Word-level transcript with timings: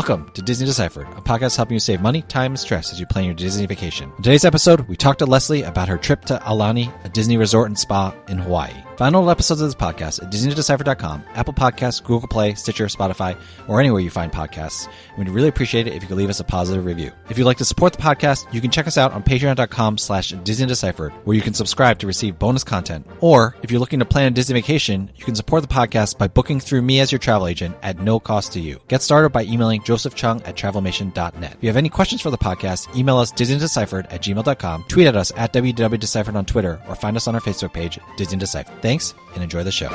Welcome 0.00 0.30
to 0.32 0.40
Disney 0.40 0.64
Deciphered, 0.64 1.08
a 1.08 1.20
podcast 1.20 1.58
helping 1.58 1.74
you 1.74 1.78
save 1.78 2.00
money, 2.00 2.22
time, 2.22 2.52
and 2.52 2.58
stress 2.58 2.90
as 2.90 2.98
you 2.98 3.04
plan 3.04 3.26
your 3.26 3.34
Disney 3.34 3.66
vacation. 3.66 4.10
In 4.16 4.22
today's 4.22 4.46
episode, 4.46 4.88
we 4.88 4.96
talked 4.96 5.18
to 5.18 5.26
Leslie 5.26 5.64
about 5.64 5.90
her 5.90 5.98
trip 5.98 6.24
to 6.24 6.38
Aulani, 6.38 6.90
a 7.04 7.10
Disney 7.10 7.36
resort 7.36 7.66
and 7.66 7.78
spa 7.78 8.14
in 8.26 8.38
Hawaii. 8.38 8.72
Find 9.00 9.16
all 9.16 9.30
episodes 9.30 9.62
of 9.62 9.66
this 9.66 9.74
podcast 9.74 10.22
at 10.22 10.30
DisneyDeciphered.com, 10.30 11.24
Apple 11.32 11.54
Podcasts, 11.54 12.04
Google 12.04 12.28
Play, 12.28 12.52
Stitcher, 12.52 12.84
Spotify, 12.84 13.34
or 13.66 13.80
anywhere 13.80 14.02
you 14.02 14.10
find 14.10 14.30
podcasts. 14.30 14.90
And 15.16 15.24
we'd 15.24 15.32
really 15.32 15.48
appreciate 15.48 15.86
it 15.86 15.94
if 15.94 16.02
you 16.02 16.08
could 16.08 16.18
leave 16.18 16.28
us 16.28 16.40
a 16.40 16.44
positive 16.44 16.84
review. 16.84 17.10
If 17.30 17.38
you'd 17.38 17.46
like 17.46 17.56
to 17.56 17.64
support 17.64 17.94
the 17.94 18.02
podcast, 18.02 18.52
you 18.52 18.60
can 18.60 18.70
check 18.70 18.86
us 18.86 18.98
out 18.98 19.14
on 19.14 19.22
patreon.com 19.22 19.96
slash 19.96 20.32
Disney 20.44 20.66
Deciphered, 20.66 21.14
where 21.24 21.34
you 21.34 21.40
can 21.40 21.54
subscribe 21.54 21.98
to 22.00 22.06
receive 22.06 22.38
bonus 22.38 22.62
content. 22.62 23.06
Or 23.20 23.56
if 23.62 23.70
you're 23.70 23.80
looking 23.80 24.00
to 24.00 24.04
plan 24.04 24.26
a 24.26 24.30
Disney 24.32 24.52
vacation, 24.52 25.10
you 25.16 25.24
can 25.24 25.34
support 25.34 25.62
the 25.62 25.74
podcast 25.74 26.18
by 26.18 26.28
booking 26.28 26.60
through 26.60 26.82
me 26.82 27.00
as 27.00 27.10
your 27.10 27.20
travel 27.20 27.46
agent 27.46 27.76
at 27.82 28.00
no 28.00 28.20
cost 28.20 28.52
to 28.52 28.60
you. 28.60 28.82
Get 28.88 29.00
started 29.00 29.30
by 29.30 29.44
emailing 29.44 29.82
Joseph 29.82 30.14
Cheung 30.14 30.46
at 30.46 30.56
travelmation.net. 30.56 31.52
If 31.54 31.62
you 31.62 31.70
have 31.70 31.78
any 31.78 31.88
questions 31.88 32.20
for 32.20 32.30
the 32.30 32.36
podcast, 32.36 32.94
email 32.94 33.16
us 33.16 33.32
DisneyDeciphered 33.32 34.12
at 34.12 34.20
gmail.com, 34.20 34.84
tweet 34.88 35.06
at 35.06 35.16
us 35.16 35.32
at 35.38 35.54
WWDeciphered 35.54 36.34
on 36.34 36.44
Twitter, 36.44 36.82
or 36.86 36.94
find 36.94 37.16
us 37.16 37.26
on 37.26 37.34
our 37.34 37.40
Facebook 37.40 37.72
page, 37.72 37.98
Disney 38.18 38.36
Deciphered. 38.36 38.89
Thanks 38.90 39.14
and 39.34 39.44
enjoy 39.44 39.62
the 39.62 39.70
show. 39.70 39.86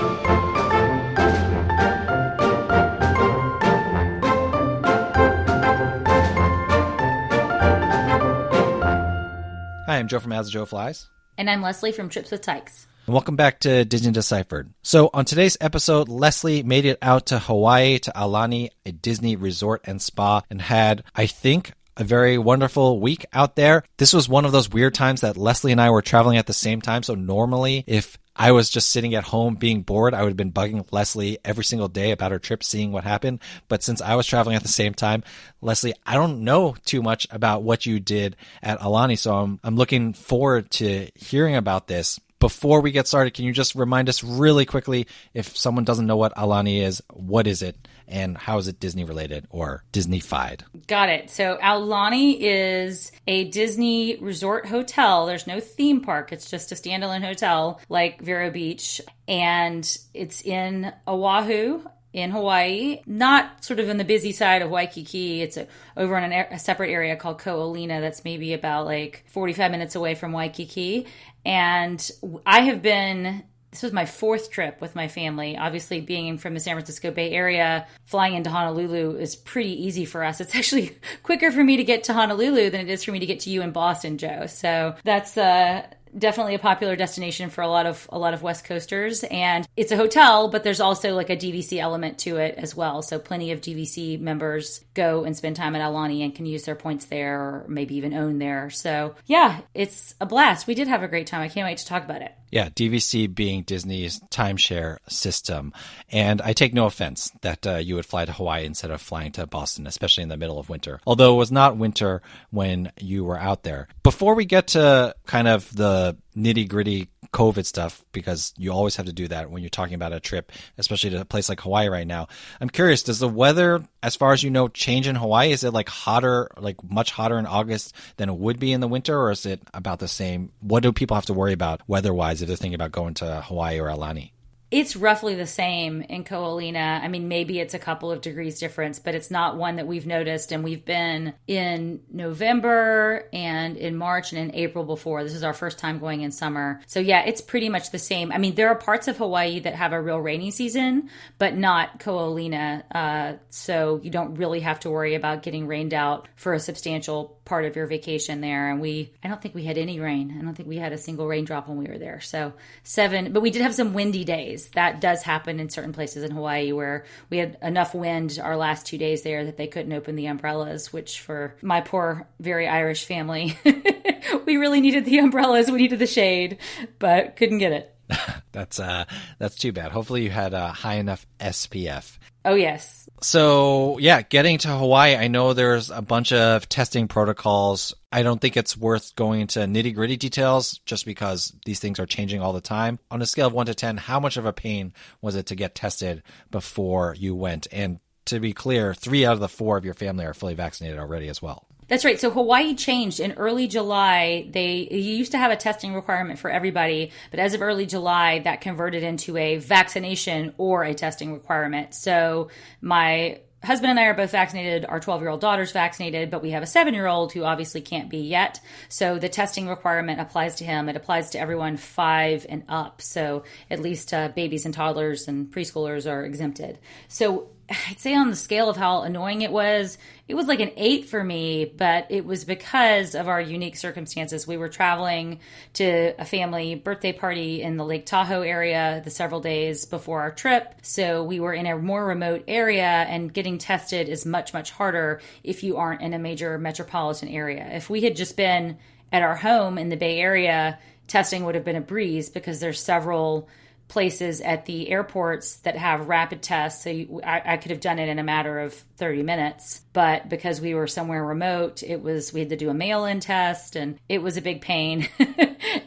Hi, 9.83 9.97
I'm 9.97 10.07
Joe 10.07 10.19
from 10.19 10.31
As 10.31 10.49
Joe 10.49 10.65
Flies. 10.65 11.09
And 11.37 11.49
I'm 11.49 11.61
Leslie 11.61 11.91
from 11.91 12.07
Trips 12.07 12.31
with 12.31 12.39
Tykes. 12.39 12.87
And 13.05 13.13
welcome 13.13 13.35
back 13.35 13.59
to 13.59 13.83
Disney 13.83 14.13
Deciphered. 14.13 14.73
So, 14.81 15.09
on 15.13 15.25
today's 15.25 15.57
episode, 15.59 16.07
Leslie 16.07 16.63
made 16.63 16.85
it 16.85 16.97
out 17.01 17.25
to 17.25 17.39
Hawaii, 17.39 17.99
to 17.99 18.11
Aulani, 18.11 18.69
a 18.85 18.93
Disney 18.93 19.35
resort 19.35 19.81
and 19.83 20.01
spa, 20.01 20.41
and 20.49 20.61
had, 20.61 21.03
I 21.13 21.25
think, 21.25 21.73
a 21.97 22.05
very 22.05 22.37
wonderful 22.37 23.01
week 23.01 23.25
out 23.33 23.57
there. 23.57 23.83
This 23.97 24.13
was 24.13 24.29
one 24.29 24.45
of 24.45 24.53
those 24.53 24.69
weird 24.69 24.93
times 24.93 25.19
that 25.19 25.35
Leslie 25.35 25.73
and 25.73 25.81
I 25.81 25.89
were 25.89 26.01
traveling 26.01 26.37
at 26.37 26.47
the 26.47 26.53
same 26.53 26.79
time. 26.79 27.03
So, 27.03 27.13
normally, 27.13 27.83
if 27.87 28.17
I 28.35 28.51
was 28.51 28.69
just 28.69 28.91
sitting 28.91 29.15
at 29.15 29.23
home 29.23 29.55
being 29.55 29.81
bored, 29.81 30.13
I 30.13 30.21
would 30.21 30.29
have 30.29 30.37
been 30.37 30.51
bugging 30.51 30.85
Leslie 30.91 31.37
every 31.45 31.63
single 31.63 31.87
day 31.87 32.11
about 32.11 32.31
her 32.31 32.39
trip, 32.39 32.63
seeing 32.63 32.91
what 32.91 33.03
happened. 33.03 33.39
But 33.67 33.83
since 33.83 34.01
I 34.01 34.15
was 34.15 34.27
traveling 34.27 34.55
at 34.55 34.61
the 34.61 34.67
same 34.67 34.93
time, 34.93 35.23
Leslie, 35.61 35.93
I 36.05 36.15
don't 36.15 36.43
know 36.43 36.75
too 36.85 37.01
much 37.01 37.27
about 37.31 37.63
what 37.63 37.85
you 37.85 37.99
did 37.99 38.35
at 38.61 38.79
Aulani. 38.79 39.17
So, 39.17 39.35
I'm, 39.35 39.59
I'm 39.63 39.75
looking 39.75 40.13
forward 40.13 40.69
to 40.71 41.09
hearing 41.15 41.55
about 41.55 41.87
this 41.87 42.19
before 42.45 42.79
we 42.79 42.91
get 42.91 43.07
started, 43.07 43.33
can 43.33 43.43
you 43.43 43.51
just 43.51 43.73
remind 43.73 44.07
us 44.07 44.23
really 44.23 44.67
quickly 44.67 45.07
if 45.33 45.57
someone 45.57 45.83
doesn't 45.83 46.05
know 46.05 46.15
what 46.15 46.31
Aulani 46.35 46.79
is, 46.79 47.01
what 47.11 47.47
is 47.47 47.63
it, 47.63 47.75
and 48.07 48.37
how 48.37 48.59
is 48.59 48.67
it 48.67 48.79
Disney 48.79 49.03
related 49.03 49.47
or 49.49 49.83
Disney-fied? 49.91 50.63
Got 50.85 51.09
it. 51.09 51.31
So 51.31 51.57
Aulani 51.57 52.37
is 52.39 53.11
a 53.25 53.45
Disney 53.45 54.17
resort 54.17 54.67
hotel. 54.67 55.25
There's 55.25 55.47
no 55.47 55.59
theme 55.59 56.01
park. 56.01 56.31
It's 56.31 56.51
just 56.51 56.71
a 56.71 56.75
standalone 56.75 57.23
hotel 57.25 57.81
like 57.89 58.21
Vero 58.21 58.51
Beach, 58.51 59.01
and 59.27 59.97
it's 60.13 60.43
in 60.43 60.93
Oahu 61.07 61.81
in 62.15 62.31
Hawaii, 62.31 63.01
not 63.05 63.63
sort 63.63 63.79
of 63.79 63.89
in 63.89 63.97
the 63.97 64.05
busy 64.05 64.31
side 64.31 64.61
of 64.61 64.69
Waikiki. 64.69 65.41
It's 65.41 65.57
a, 65.57 65.67
over 65.97 66.17
in 66.17 66.31
an, 66.31 66.47
a 66.49 66.57
separate 66.57 66.89
area 66.89 67.17
called 67.17 67.39
Ko'olina 67.39 67.99
that's 67.99 68.23
maybe 68.23 68.53
about 68.53 68.85
like 68.85 69.25
45 69.27 69.69
minutes 69.69 69.95
away 69.95 70.15
from 70.15 70.31
Waikiki. 70.31 71.07
And 71.43 72.09
I 72.45 72.61
have 72.61 72.81
been 72.81 73.43
this 73.71 73.83
was 73.83 73.91
my 73.91 74.05
fourth 74.05 74.51
trip 74.51 74.79
with 74.79 74.95
my 74.95 75.09
family. 75.09 75.57
Obviously, 75.57 75.99
being 75.99 76.37
from 76.37 76.53
the 76.53 76.61
San 76.61 76.75
Francisco 76.75 77.11
Bay 77.11 77.31
Area, 77.31 77.85
flying 78.05 78.35
into 78.35 78.49
Honolulu 78.49 79.17
is 79.17 79.35
pretty 79.35 79.85
easy 79.85 80.05
for 80.05 80.23
us. 80.23 80.39
It's 80.39 80.55
actually 80.55 80.97
quicker 81.23 81.51
for 81.51 81.61
me 81.61 81.75
to 81.75 81.83
get 81.83 82.05
to 82.05 82.13
Honolulu 82.13 82.69
than 82.69 82.79
it 82.79 82.89
is 82.89 83.03
for 83.03 83.11
me 83.11 83.19
to 83.19 83.25
get 83.25 83.41
to 83.41 83.49
you 83.49 83.61
in 83.61 83.71
Boston, 83.71 84.17
Joe. 84.17 84.45
So 84.45 84.95
that's 85.03 85.37
uh, 85.37 85.85
definitely 86.17 86.55
a 86.55 86.59
popular 86.59 86.95
destination 86.95 87.49
for 87.49 87.61
a 87.61 87.67
lot 87.67 87.85
of 87.85 88.07
a 88.11 88.17
lot 88.17 88.33
of 88.33 88.41
West 88.41 88.65
Coasters, 88.65 89.23
and 89.23 89.67
it's 89.75 89.91
a 89.91 89.97
hotel, 89.97 90.49
but 90.49 90.63
there's 90.63 90.79
also 90.79 91.13
like 91.13 91.29
a 91.29 91.35
DVC 91.35 91.79
element 91.79 92.19
to 92.19 92.37
it 92.37 92.55
as 92.57 92.75
well. 92.75 93.01
So 93.01 93.19
plenty 93.19 93.51
of 93.51 93.61
DVC 93.61 94.19
members 94.19 94.83
go 94.93 95.23
and 95.23 95.35
spend 95.35 95.55
time 95.55 95.75
at 95.75 95.81
Aulani 95.81 96.23
and 96.23 96.33
can 96.33 96.45
use 96.45 96.63
their 96.63 96.75
points 96.75 97.05
there, 97.05 97.39
or 97.39 97.65
maybe 97.67 97.95
even 97.95 98.13
own 98.13 98.39
there. 98.39 98.69
So 98.69 99.15
yeah, 99.25 99.61
it's 99.73 100.15
a 100.21 100.25
blast. 100.25 100.67
We 100.67 100.75
did 100.75 100.87
have 100.87 101.03
a 101.03 101.07
great 101.07 101.27
time. 101.27 101.41
I 101.41 101.49
can't 101.49 101.67
wait 101.67 101.77
to 101.79 101.85
talk 101.85 102.03
about 102.03 102.21
it. 102.21 102.33
Yeah, 102.51 102.69
DVC 102.69 103.33
being 103.33 103.63
Disney's 103.63 104.19
timeshare 104.31 104.99
system. 105.09 105.73
And 106.09 106.41
I 106.41 106.53
take 106.53 106.73
no 106.73 106.85
offense 106.85 107.31
that 107.41 107.67
uh, 107.67 107.75
you 107.75 107.95
would 107.95 108.05
fly 108.05 108.23
to 108.23 108.31
Hawaii 108.31 108.65
instead 108.65 108.91
of 108.91 109.01
flying 109.01 109.33
to 109.33 109.45
Boston, 109.45 109.87
especially 109.87 110.23
in 110.23 110.29
the 110.29 110.37
middle 110.37 110.57
of 110.57 110.69
winter. 110.69 111.01
Although 111.05 111.33
it 111.33 111.37
was 111.37 111.51
not 111.51 111.75
winter 111.75 112.21
when 112.51 112.91
you 112.97 113.25
were 113.25 113.37
out 113.37 113.63
there. 113.63 113.89
Before 114.03 114.35
we 114.35 114.45
get 114.45 114.67
to 114.67 115.15
kind 115.25 115.47
of 115.47 115.75
the 115.75 116.04
nitty 116.35 116.67
gritty 116.67 117.09
COVID 117.33 117.65
stuff, 117.65 118.05
because 118.11 118.53
you 118.57 118.71
always 118.71 118.95
have 118.95 119.05
to 119.07 119.13
do 119.13 119.27
that 119.27 119.49
when 119.49 119.61
you're 119.61 119.69
talking 119.69 119.95
about 119.95 120.13
a 120.13 120.19
trip, 120.19 120.51
especially 120.77 121.09
to 121.09 121.21
a 121.21 121.25
place 121.25 121.49
like 121.49 121.61
Hawaii 121.61 121.87
right 121.87 122.07
now. 122.07 122.27
I'm 122.61 122.69
curious, 122.69 123.03
does 123.03 123.19
the 123.19 123.27
weather, 123.27 123.83
as 124.03 124.15
far 124.15 124.33
as 124.33 124.43
you 124.43 124.49
know, 124.49 124.67
change 124.67 125.07
in 125.07 125.15
Hawaii? 125.15 125.51
Is 125.51 125.63
it 125.63 125.71
like 125.71 125.89
hotter, 125.89 126.49
like 126.57 126.83
much 126.83 127.11
hotter 127.11 127.39
in 127.39 127.45
August 127.45 127.95
than 128.17 128.29
it 128.29 128.37
would 128.37 128.59
be 128.59 128.71
in 128.71 128.81
the 128.81 128.87
winter, 128.87 129.17
or 129.17 129.31
is 129.31 129.45
it 129.45 129.61
about 129.73 129.99
the 129.99 130.07
same? 130.07 130.51
What 130.59 130.83
do 130.83 130.93
people 130.93 131.15
have 131.15 131.25
to 131.27 131.33
worry 131.33 131.53
about 131.53 131.81
weather 131.87 132.13
wise 132.13 132.41
if 132.41 132.47
they're 132.47 132.57
thinking 132.57 132.75
about 132.75 132.91
going 132.91 133.15
to 133.15 133.41
Hawaii 133.41 133.79
or 133.79 133.87
Aulani? 133.87 134.31
It's 134.71 134.95
roughly 134.95 135.35
the 135.35 135.45
same 135.45 136.01
in 136.01 136.23
Ko'olina. 136.23 136.99
I 137.01 137.07
mean, 137.07 137.27
maybe 137.27 137.59
it's 137.59 137.75
a 137.75 137.79
couple 137.79 138.11
of 138.11 138.21
degrees 138.21 138.59
difference, 138.59 138.97
but 138.97 139.13
it's 139.13 139.29
not 139.29 139.57
one 139.57 139.75
that 139.75 139.85
we've 139.85 140.07
noticed. 140.07 140.51
And 140.51 140.63
we've 140.63 140.83
been 140.83 141.33
in 141.47 142.01
November 142.11 143.29
and 143.31 143.77
in 143.77 143.95
March 143.95 144.33
and 144.33 144.41
in 144.41 144.55
April 144.55 144.83
before. 144.83 145.23
This 145.23 145.35
is 145.35 145.43
our 145.43 145.53
first 145.53 145.77
time 145.77 145.99
going 145.99 146.21
in 146.21 146.31
summer. 146.31 146.81
So, 146.87 146.99
yeah, 146.99 147.23
it's 147.25 147.41
pretty 147.41 147.69
much 147.69 147.91
the 147.91 147.99
same. 147.99 148.31
I 148.31 148.39
mean, 148.39 148.55
there 148.55 148.69
are 148.69 148.75
parts 148.75 149.07
of 149.07 149.17
Hawaii 149.17 149.59
that 149.59 149.75
have 149.75 149.93
a 149.93 150.01
real 150.01 150.19
rainy 150.19 150.49
season, 150.49 151.09
but 151.37 151.55
not 151.55 151.99
Ko'olina. 151.99 152.83
Uh, 152.93 153.37
so, 153.49 153.99
you 154.01 154.09
don't 154.09 154.35
really 154.35 154.61
have 154.61 154.79
to 154.81 154.89
worry 154.89 155.13
about 155.13 155.43
getting 155.43 155.67
rained 155.67 155.93
out 155.93 156.27
for 156.35 156.53
a 156.53 156.59
substantial 156.59 157.37
part 157.45 157.65
of 157.65 157.75
your 157.75 157.85
vacation 157.85 158.41
there. 158.41 158.71
And 158.71 158.81
we, 158.81 159.13
I 159.23 159.27
don't 159.27 159.39
think 159.39 159.53
we 159.53 159.63
had 159.63 159.77
any 159.77 159.99
rain. 159.99 160.35
I 160.39 160.43
don't 160.43 160.55
think 160.55 160.67
we 160.67 160.77
had 160.77 160.91
a 160.91 160.97
single 160.97 161.27
raindrop 161.27 161.67
when 161.67 161.77
we 161.77 161.85
were 161.85 161.99
there. 161.99 162.19
So, 162.19 162.53
seven, 162.83 163.31
but 163.31 163.41
we 163.41 163.51
did 163.51 163.61
have 163.61 163.75
some 163.75 163.93
windy 163.93 164.23
days 164.23 164.54
days. 164.55 164.69
That 164.71 165.01
does 165.01 165.23
happen 165.23 165.59
in 165.59 165.69
certain 165.69 165.93
places 165.93 166.23
in 166.23 166.31
Hawaii 166.31 166.71
where 166.71 167.05
we 167.29 167.37
had 167.37 167.57
enough 167.61 167.93
wind 167.93 168.39
our 168.41 168.57
last 168.57 168.85
two 168.85 168.97
days 168.97 169.23
there 169.23 169.45
that 169.45 169.57
they 169.57 169.67
couldn't 169.67 169.93
open 169.93 170.15
the 170.15 170.27
umbrellas, 170.27 170.91
which 170.91 171.19
for 171.19 171.55
my 171.61 171.81
poor, 171.81 172.27
very 172.39 172.67
Irish 172.67 173.05
family, 173.05 173.57
we 174.45 174.57
really 174.57 174.81
needed 174.81 175.05
the 175.05 175.19
umbrellas. 175.19 175.69
We 175.69 175.79
needed 175.79 175.99
the 175.99 176.07
shade, 176.07 176.57
but 176.99 177.35
couldn't 177.35 177.59
get 177.59 177.71
it. 177.71 177.91
that's 178.51 178.79
uh 178.79 179.05
that's 179.39 179.55
too 179.55 179.71
bad. 179.71 179.91
Hopefully 179.91 180.23
you 180.23 180.29
had 180.29 180.53
a 180.53 180.67
high 180.67 180.95
enough 180.95 181.25
SPF. 181.39 182.17
Oh 182.45 182.53
yes. 182.53 183.09
So 183.21 183.97
yeah, 183.97 184.21
getting 184.21 184.59
to 184.59 184.67
Hawaii, 184.67 185.15
I 185.15 185.27
know 185.27 185.53
there's 185.53 185.89
a 185.89 186.01
bunch 186.01 186.31
of 186.31 186.69
testing 186.69 187.07
protocols. 187.07 187.95
I 188.11 188.21
don't 188.21 188.39
think 188.39 188.55
it's 188.55 188.77
worth 188.77 189.15
going 189.15 189.41
into 189.41 189.59
nitty 189.59 189.95
gritty 189.95 190.15
details 190.15 190.79
just 190.85 191.05
because 191.05 191.53
these 191.65 191.79
things 191.79 191.99
are 191.99 192.05
changing 192.05 192.41
all 192.41 192.53
the 192.53 192.61
time. 192.61 192.99
On 193.09 193.21
a 193.21 193.25
scale 193.25 193.47
of 193.47 193.53
one 193.53 193.65
to 193.65 193.73
ten, 193.73 193.97
how 193.97 194.19
much 194.19 194.37
of 194.37 194.45
a 194.45 194.53
pain 194.53 194.93
was 195.21 195.35
it 195.35 195.47
to 195.47 195.55
get 195.55 195.73
tested 195.73 196.21
before 196.51 197.15
you 197.17 197.35
went? 197.35 197.65
And 197.71 197.99
to 198.25 198.39
be 198.39 198.53
clear, 198.53 198.93
three 198.93 199.25
out 199.25 199.33
of 199.33 199.39
the 199.39 199.49
four 199.49 199.77
of 199.77 199.85
your 199.85 199.93
family 199.95 200.25
are 200.25 200.33
fully 200.33 200.53
vaccinated 200.53 200.99
already 200.99 201.27
as 201.29 201.41
well. 201.41 201.67
That's 201.87 202.03
right. 202.03 202.19
So 202.19 202.31
Hawaii 202.31 202.73
changed 202.73 203.19
in 203.19 203.33
early 203.33 203.67
July. 203.67 204.47
They 204.49 204.87
used 204.89 205.31
to 205.33 205.37
have 205.37 205.51
a 205.51 205.55
testing 205.55 205.93
requirement 205.93 206.39
for 206.39 206.49
everybody, 206.49 207.11
but 207.29 207.39
as 207.39 207.53
of 207.53 207.61
early 207.61 207.85
July, 207.85 208.39
that 208.39 208.61
converted 208.61 209.03
into 209.03 209.37
a 209.37 209.57
vaccination 209.57 210.53
or 210.57 210.83
a 210.83 210.95
testing 210.95 211.33
requirement. 211.33 211.93
So 211.93 212.49
my 212.81 213.39
husband 213.65 213.91
and 213.91 213.99
I 213.99 214.05
are 214.05 214.13
both 214.13 214.31
vaccinated. 214.31 214.85
Our 214.85 214.99
12 214.99 215.21
year 215.21 215.29
old 215.29 215.41
daughter's 215.41 215.71
vaccinated, 215.71 216.29
but 216.31 216.41
we 216.41 216.51
have 216.51 216.63
a 216.63 216.67
seven 216.67 216.93
year 216.93 217.07
old 217.07 217.33
who 217.33 217.43
obviously 217.43 217.81
can't 217.81 218.09
be 218.09 218.19
yet. 218.19 218.59
So 218.89 219.19
the 219.19 219.29
testing 219.29 219.67
requirement 219.67 220.21
applies 220.21 220.55
to 220.55 220.63
him. 220.63 220.87
It 220.87 220.95
applies 220.95 221.31
to 221.31 221.39
everyone 221.39 221.77
five 221.77 222.45
and 222.47 222.63
up. 222.69 223.01
So 223.01 223.43
at 223.69 223.79
least 223.79 224.13
uh, 224.13 224.29
babies 224.29 224.65
and 224.65 224.73
toddlers 224.73 225.27
and 225.27 225.51
preschoolers 225.51 226.09
are 226.09 226.23
exempted. 226.23 226.79
So 227.07 227.49
I'd 227.67 227.99
say 227.99 228.13
on 228.13 228.29
the 228.29 228.35
scale 228.35 228.69
of 228.69 228.77
how 228.77 229.01
annoying 229.01 229.41
it 229.41 229.51
was, 229.51 229.97
it 230.27 230.35
was 230.35 230.45
like 230.45 230.59
an 230.59 230.71
eight 230.77 231.05
for 231.05 231.23
me, 231.23 231.65
but 231.65 232.07
it 232.09 232.23
was 232.23 232.45
because 232.45 233.15
of 233.15 233.27
our 233.27 233.41
unique 233.41 233.75
circumstances. 233.75 234.47
We 234.47 234.57
were 234.57 234.69
traveling 234.69 235.39
to 235.73 236.13
a 236.19 236.25
family 236.25 236.75
birthday 236.75 237.11
party 237.11 237.63
in 237.63 237.77
the 237.77 237.85
Lake 237.85 238.05
Tahoe 238.05 238.41
area 238.41 239.01
the 239.03 239.09
several 239.09 239.41
days 239.41 239.85
before 239.85 240.21
our 240.21 240.31
trip. 240.31 240.75
So 240.83 241.23
we 241.23 241.39
were 241.39 241.53
in 241.53 241.65
a 241.65 241.77
more 241.77 242.05
remote 242.05 242.43
area, 242.47 242.83
and 242.83 243.33
getting 243.33 243.57
tested 243.57 244.09
is 244.09 244.25
much, 244.25 244.53
much 244.53 244.69
harder 244.69 245.21
if 245.43 245.63
you 245.63 245.77
aren't 245.77 246.01
in 246.01 246.13
a 246.13 246.19
major 246.19 246.59
metropolitan 246.59 247.29
area. 247.29 247.67
If 247.71 247.89
we 247.89 248.01
had 248.01 248.15
just 248.15 248.37
been 248.37 248.77
at 249.11 249.23
our 249.23 249.35
home 249.35 249.79
in 249.79 249.89
the 249.89 249.97
Bay 249.97 250.19
Area, 250.19 250.77
testing 251.07 251.45
would 251.45 251.55
have 251.55 251.65
been 251.65 251.75
a 251.75 251.81
breeze 251.81 252.29
because 252.29 252.59
there's 252.59 252.81
several 252.81 253.47
places 253.87 254.41
at 254.41 254.65
the 254.65 254.89
airports 254.89 255.57
that 255.57 255.77
have 255.77 256.07
rapid 256.07 256.41
tests. 256.41 256.83
So 256.83 256.89
you, 256.89 257.21
I, 257.23 257.53
I, 257.53 257.57
could 257.57 257.71
have 257.71 257.79
done 257.79 257.99
it 257.99 258.09
in 258.09 258.17
a 258.17 258.23
matter 258.23 258.59
of 258.59 258.73
30 258.97 259.21
minutes. 259.21 259.81
But 259.93 260.27
because 260.27 260.59
we 260.59 260.73
were 260.73 260.87
somewhere 260.87 261.23
remote, 261.23 261.83
it 261.83 262.01
was, 262.01 262.33
we 262.33 262.39
had 262.39 262.49
to 262.49 262.55
do 262.55 262.69
a 262.69 262.73
mail 262.73 263.05
in 263.05 263.19
test 263.19 263.75
and 263.75 263.99
it 264.09 264.23
was 264.23 264.37
a 264.37 264.41
big 264.41 264.61
pain. 264.61 265.07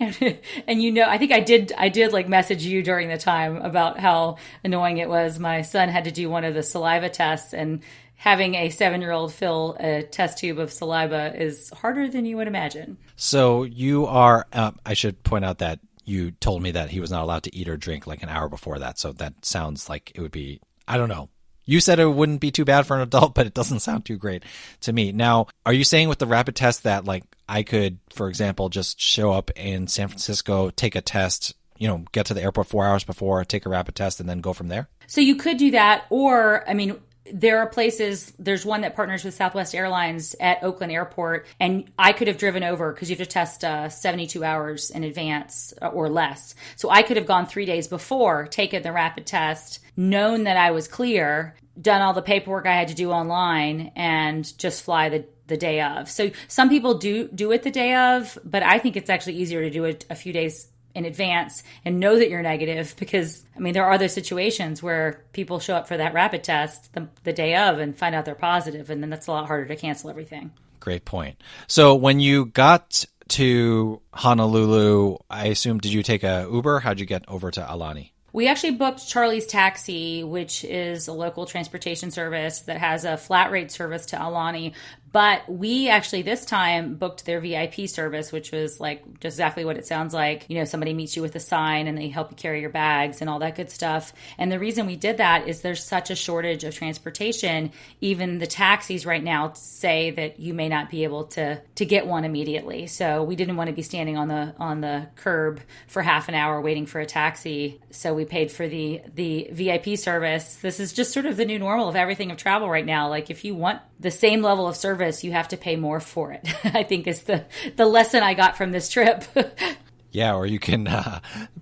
and, 0.01 0.39
and, 0.67 0.83
you 0.83 0.93
know, 0.93 1.09
I 1.09 1.19
think 1.19 1.33
I 1.33 1.41
did, 1.41 1.73
I 1.77 1.89
did 1.89 2.13
like 2.13 2.29
message 2.29 2.65
you 2.65 2.83
during 2.83 3.09
the 3.09 3.19
time 3.19 3.57
about 3.57 3.99
how 3.99 4.37
annoying 4.63 4.99
it 4.99 5.09
was. 5.09 5.39
My 5.39 5.63
son 5.63 5.89
had 5.89 6.05
to 6.05 6.13
do 6.13 6.31
one 6.31 6.45
of 6.45 6.55
the 6.55 6.63
saliva 6.63 7.09
tests 7.09 7.53
and 7.53 7.83
having 8.15 8.55
a 8.55 8.71
seven 8.71 9.01
year 9.01 9.13
old 9.13 9.33
fill 9.33 9.77
a 9.81 10.03
test 10.03 10.39
tube 10.39 10.59
of 10.59 10.73
saliva 10.73 11.35
is 11.41 11.71
harder 11.71 12.09
than 12.09 12.27
you 12.27 12.37
would 12.37 12.49
imagine. 12.49 12.97
So 13.17 13.65
you 13.65 14.07
are, 14.07 14.47
uh, 14.53 14.71
I 14.87 14.95
should 14.95 15.23
point 15.25 15.45
out 15.45 15.59
that 15.59 15.81
you 16.09 16.31
told 16.33 16.63
me 16.63 16.71
that 16.73 16.91
he 16.91 17.01
was 17.01 17.11
not 17.11 17.23
allowed 17.23 17.43
to 17.45 17.55
eat 17.55 17.69
or 17.69 17.77
drink 17.77 18.07
like 18.07 18.23
an 18.23 18.29
hour 18.29 18.49
before 18.49 18.79
that. 18.79 18.99
So 18.99 19.13
that 19.13 19.45
sounds 19.45 19.89
like 19.89 20.13
it 20.15 20.21
would 20.21 20.33
be, 20.33 20.61
I 20.87 20.97
don't 20.97 21.09
know. 21.09 21.29
You 21.65 21.81
said 21.81 22.01
it 22.01 22.07
wouldn't 22.07 22.41
be 22.41 22.51
too 22.51 22.65
bad 22.65 22.87
for 22.87 22.97
an 22.97 23.03
adult, 23.03 23.35
but 23.37 23.47
it 23.47 23.55
doesn't 23.55 23.81
sound 23.81 24.05
too 24.05 24.17
great 24.17 24.43
to 24.81 24.93
me. 24.93 25.13
Now, 25.13 25.49
are 25.67 25.73
you 25.73 25.85
saying 25.85 26.09
with 26.09 26.19
the 26.19 26.27
rapid 26.27 26.57
test 26.57 26.85
that 26.85 27.05
like 27.05 27.25
I 27.49 27.63
could, 27.63 27.99
for 28.11 28.29
example, 28.29 28.71
just 28.71 29.01
show 29.01 29.33
up 29.33 29.51
in 29.57 29.87
San 29.87 30.09
Francisco, 30.09 30.71
take 30.71 30.95
a 30.95 31.01
test, 31.01 31.55
you 31.77 31.87
know, 31.87 32.05
get 32.13 32.27
to 32.27 32.35
the 32.35 32.43
airport 32.43 32.69
four 32.69 32.87
hours 32.87 33.05
before, 33.05 33.45
take 33.45 33.67
a 33.67 33.69
rapid 33.69 33.95
test, 33.95 34.19
and 34.19 34.29
then 34.29 34.41
go 34.41 34.53
from 34.53 34.69
there? 34.69 34.89
So 35.07 35.21
you 35.21 35.37
could 35.37 35.57
do 35.57 35.71
that, 35.73 36.05
or 36.11 36.69
I 36.69 36.75
mean, 36.75 36.97
there 37.33 37.59
are 37.59 37.67
places 37.67 38.33
there's 38.39 38.65
one 38.65 38.83
that 38.83 38.97
partners 38.97 39.25
with 39.25 39.35
southwest 39.35 39.75
airlines 39.75 40.35
at 40.41 40.63
oakland 40.63 40.93
airport 40.93 41.47
and 41.61 41.91
i 41.99 42.13
could 42.13 42.29
have 42.29 42.39
driven 42.39 42.63
over 42.63 42.93
because 42.93 43.11
you 43.11 43.17
have 43.17 43.27
to 43.27 43.31
test 43.31 43.65
uh, 43.65 43.89
72 43.89 44.43
hours 44.45 44.91
in 44.91 45.05
advance 45.05 45.73
uh, 45.83 45.89
or 45.89 46.09
less. 46.09 46.55
So 46.77 46.91
i 46.91 47.03
could 47.03 47.17
have 47.17 47.27
gone 47.27 47.47
three 47.47 47.67
days 47.67 47.89
before 47.89 48.47
taken 48.47 48.83
the 48.83 48.93
rapid 48.93 49.27
test 49.27 49.81
known 49.97 50.45
that 50.45 50.57
i 50.57 50.71
was 50.71 50.89
clear 50.89 51.55
done 51.81 52.03
all 52.03 52.13
the 52.13 52.23
paperwork 52.23 52.67
i 52.67 52.75
had 52.75 52.89
to 52.89 52.95
do 52.95 53.11
online 53.11 53.93
and 53.97 54.57
just 54.59 54.83
fly 54.83 55.09
the 55.09 55.25
the 55.49 55.57
day 55.57 55.81
of. 55.81 56.11
So 56.11 56.31
some 56.47 56.69
people 56.69 56.99
do 56.99 57.27
do 57.29 57.53
it 57.53 57.63
the 57.63 57.71
day 57.71 57.95
of 57.95 58.39
but 58.45 58.63
i 58.63 58.79
think 58.79 58.97
it's 58.97 59.11
actually 59.11 59.37
easier 59.37 59.63
to 59.63 59.71
do 59.71 59.85
it 59.85 60.05
a 60.11 60.15
few 60.15 60.33
days 60.33 60.69
in 60.99 61.05
advance 61.05 61.63
and 61.85 62.01
know 62.01 62.19
that 62.19 62.29
you're 62.29 62.43
negative 62.43 62.95
because 62.99 63.47
I 63.57 63.61
mean 63.61 63.73
there 63.73 63.85
are 63.85 63.93
other 63.93 64.09
situations 64.09 64.83
where 64.83 65.25
people 65.33 65.61
show 65.61 65.75
up 65.77 65.87
for 65.87 65.97
that 65.97 66.13
rapid 66.13 66.43
test 66.43 66.93
the, 66.93 67.09
the 67.23 67.33
day 67.33 67.55
of 67.55 67.79
and 67.79 67.97
find 67.97 68.15
out 68.15 68.25
they're 68.25 68.35
positive 68.35 68.91
and 68.91 69.01
then 69.01 69.09
that's 69.09 69.29
a 69.29 69.31
lot 69.31 69.47
harder 69.47 69.67
to 69.67 69.77
cancel 69.77 70.11
everything. 70.11 70.51
Great 70.81 71.05
point. 71.05 71.41
So 71.69 71.95
when 71.95 72.19
you 72.19 72.47
got 72.47 73.05
to 73.29 74.01
Honolulu, 74.13 75.19
I 75.31 75.47
assume 75.47 75.79
did 75.79 75.93
you 75.93 76.03
take 76.03 76.25
a 76.25 76.49
Uber? 76.51 76.81
How'd 76.81 76.99
you 76.99 77.07
get 77.07 77.25
over 77.29 77.51
to 77.53 77.61
Aulani? 77.61 78.11
We 78.33 78.47
actually 78.47 78.73
booked 78.73 79.09
Charlie's 79.09 79.47
Taxi, 79.47 80.23
which 80.23 80.63
is 80.63 81.09
a 81.09 81.13
local 81.13 81.47
transportation 81.47 82.11
service 82.11 82.61
that 82.61 82.79
has 82.79 83.05
a 83.05 83.17
flat 83.17 83.51
rate 83.51 83.71
service 83.71 84.07
to 84.07 84.17
Aulani. 84.17 84.75
But 85.11 85.49
we 85.49 85.89
actually 85.89 86.23
this 86.23 86.45
time 86.45 86.97
booked 86.97 87.25
their 87.25 87.41
VIP 87.41 87.89
service, 87.89 88.31
which 88.33 88.53
was 88.53 88.79
like 88.81 89.21
just 89.21 89.39
exactly 89.39 89.65
what 89.65 89.77
it 89.77 89.87
sounds 89.87 90.13
like. 90.13 90.47
You 90.49 90.59
know, 90.59 90.65
somebody 90.65 90.93
meets 90.93 91.15
you 91.15 91.23
with 91.23 91.37
a 91.37 91.41
sign 91.41 91.87
and 91.87 91.97
they 91.97 92.09
help 92.09 92.33
you 92.33 92.37
carry 92.37 92.61
your 92.61 92.71
bags 92.71 93.21
and 93.21 93.31
all 93.31 93.39
that 93.39 93.55
good 93.55 93.71
stuff. 93.71 94.13
And 94.37 94.51
the 94.51 94.59
reason 94.59 94.87
we 94.87 94.97
did 94.97 95.19
that 95.19 95.47
is 95.47 95.61
there's 95.61 95.85
such 95.85 96.11
a 96.11 96.17
shortage 96.17 96.65
of 96.65 96.75
transportation. 96.75 97.71
Even 98.01 98.39
the 98.39 98.49
taxis 98.49 99.07
right 99.07 99.23
now 99.23 99.53
say 99.55 100.11
that 100.11 100.41
you 100.41 100.55
may 100.55 100.69
not 100.69 100.91
be 100.91 101.05
able 101.05 101.25
to 101.25 101.63
to 101.77 101.85
get 101.85 102.07
one 102.07 102.25
immediately. 102.25 102.89
So 102.89 103.23
we 103.23 103.37
didn't 103.37 103.57
want 103.57 103.69
to 103.69 103.75
be 103.75 103.83
standing 103.83 104.17
on 104.17 104.27
the 104.27 104.55
on 104.59 104.81
the 104.81 105.09
curb 105.15 105.61
for 105.87 106.03
half 106.03 106.29
an 106.29 106.35
hour 106.35 106.61
waiting 106.61 106.87
for 106.87 107.01
a 107.01 107.07
taxi. 107.07 107.81
So 107.91 108.13
we 108.13 108.25
paid 108.25 108.51
for 108.51 108.67
the 108.67 109.03
the 109.15 109.49
VIP 109.53 109.97
service. 109.99 110.57
This 110.57 110.81
is 110.81 110.93
just 110.93 111.13
sort 111.13 111.27
of 111.27 111.37
the 111.37 111.45
new 111.45 111.61
normal 111.61 111.89
of 111.89 111.95
everything 111.95 112.33
of 112.33 112.39
travel 112.39 112.69
right 112.69 112.85
now. 112.85 113.09
Like 113.09 113.31
if 113.31 113.45
you 113.45 113.55
want 113.55 113.81
the 114.01 114.11
same 114.11 114.43
level 114.43 114.67
of 114.67 114.77
service, 114.77 114.98
you 115.25 115.33
have 115.33 115.49
to 115.49 115.57
pay 115.57 115.77
more 115.77 116.01
for 116.01 116.33
it. 116.33 116.47
I 116.65 116.83
think 116.83 117.07
is 117.07 117.23
the 117.23 117.45
the 117.77 117.87
lesson 117.87 118.23
I 118.23 118.35
got 118.35 118.57
from 118.57 118.73
this 118.73 118.89
trip. 118.89 119.25
yeah, 120.13 120.35
or 120.35 120.47
you 120.47 120.59
can 120.59 120.87
uh, 120.87 121.21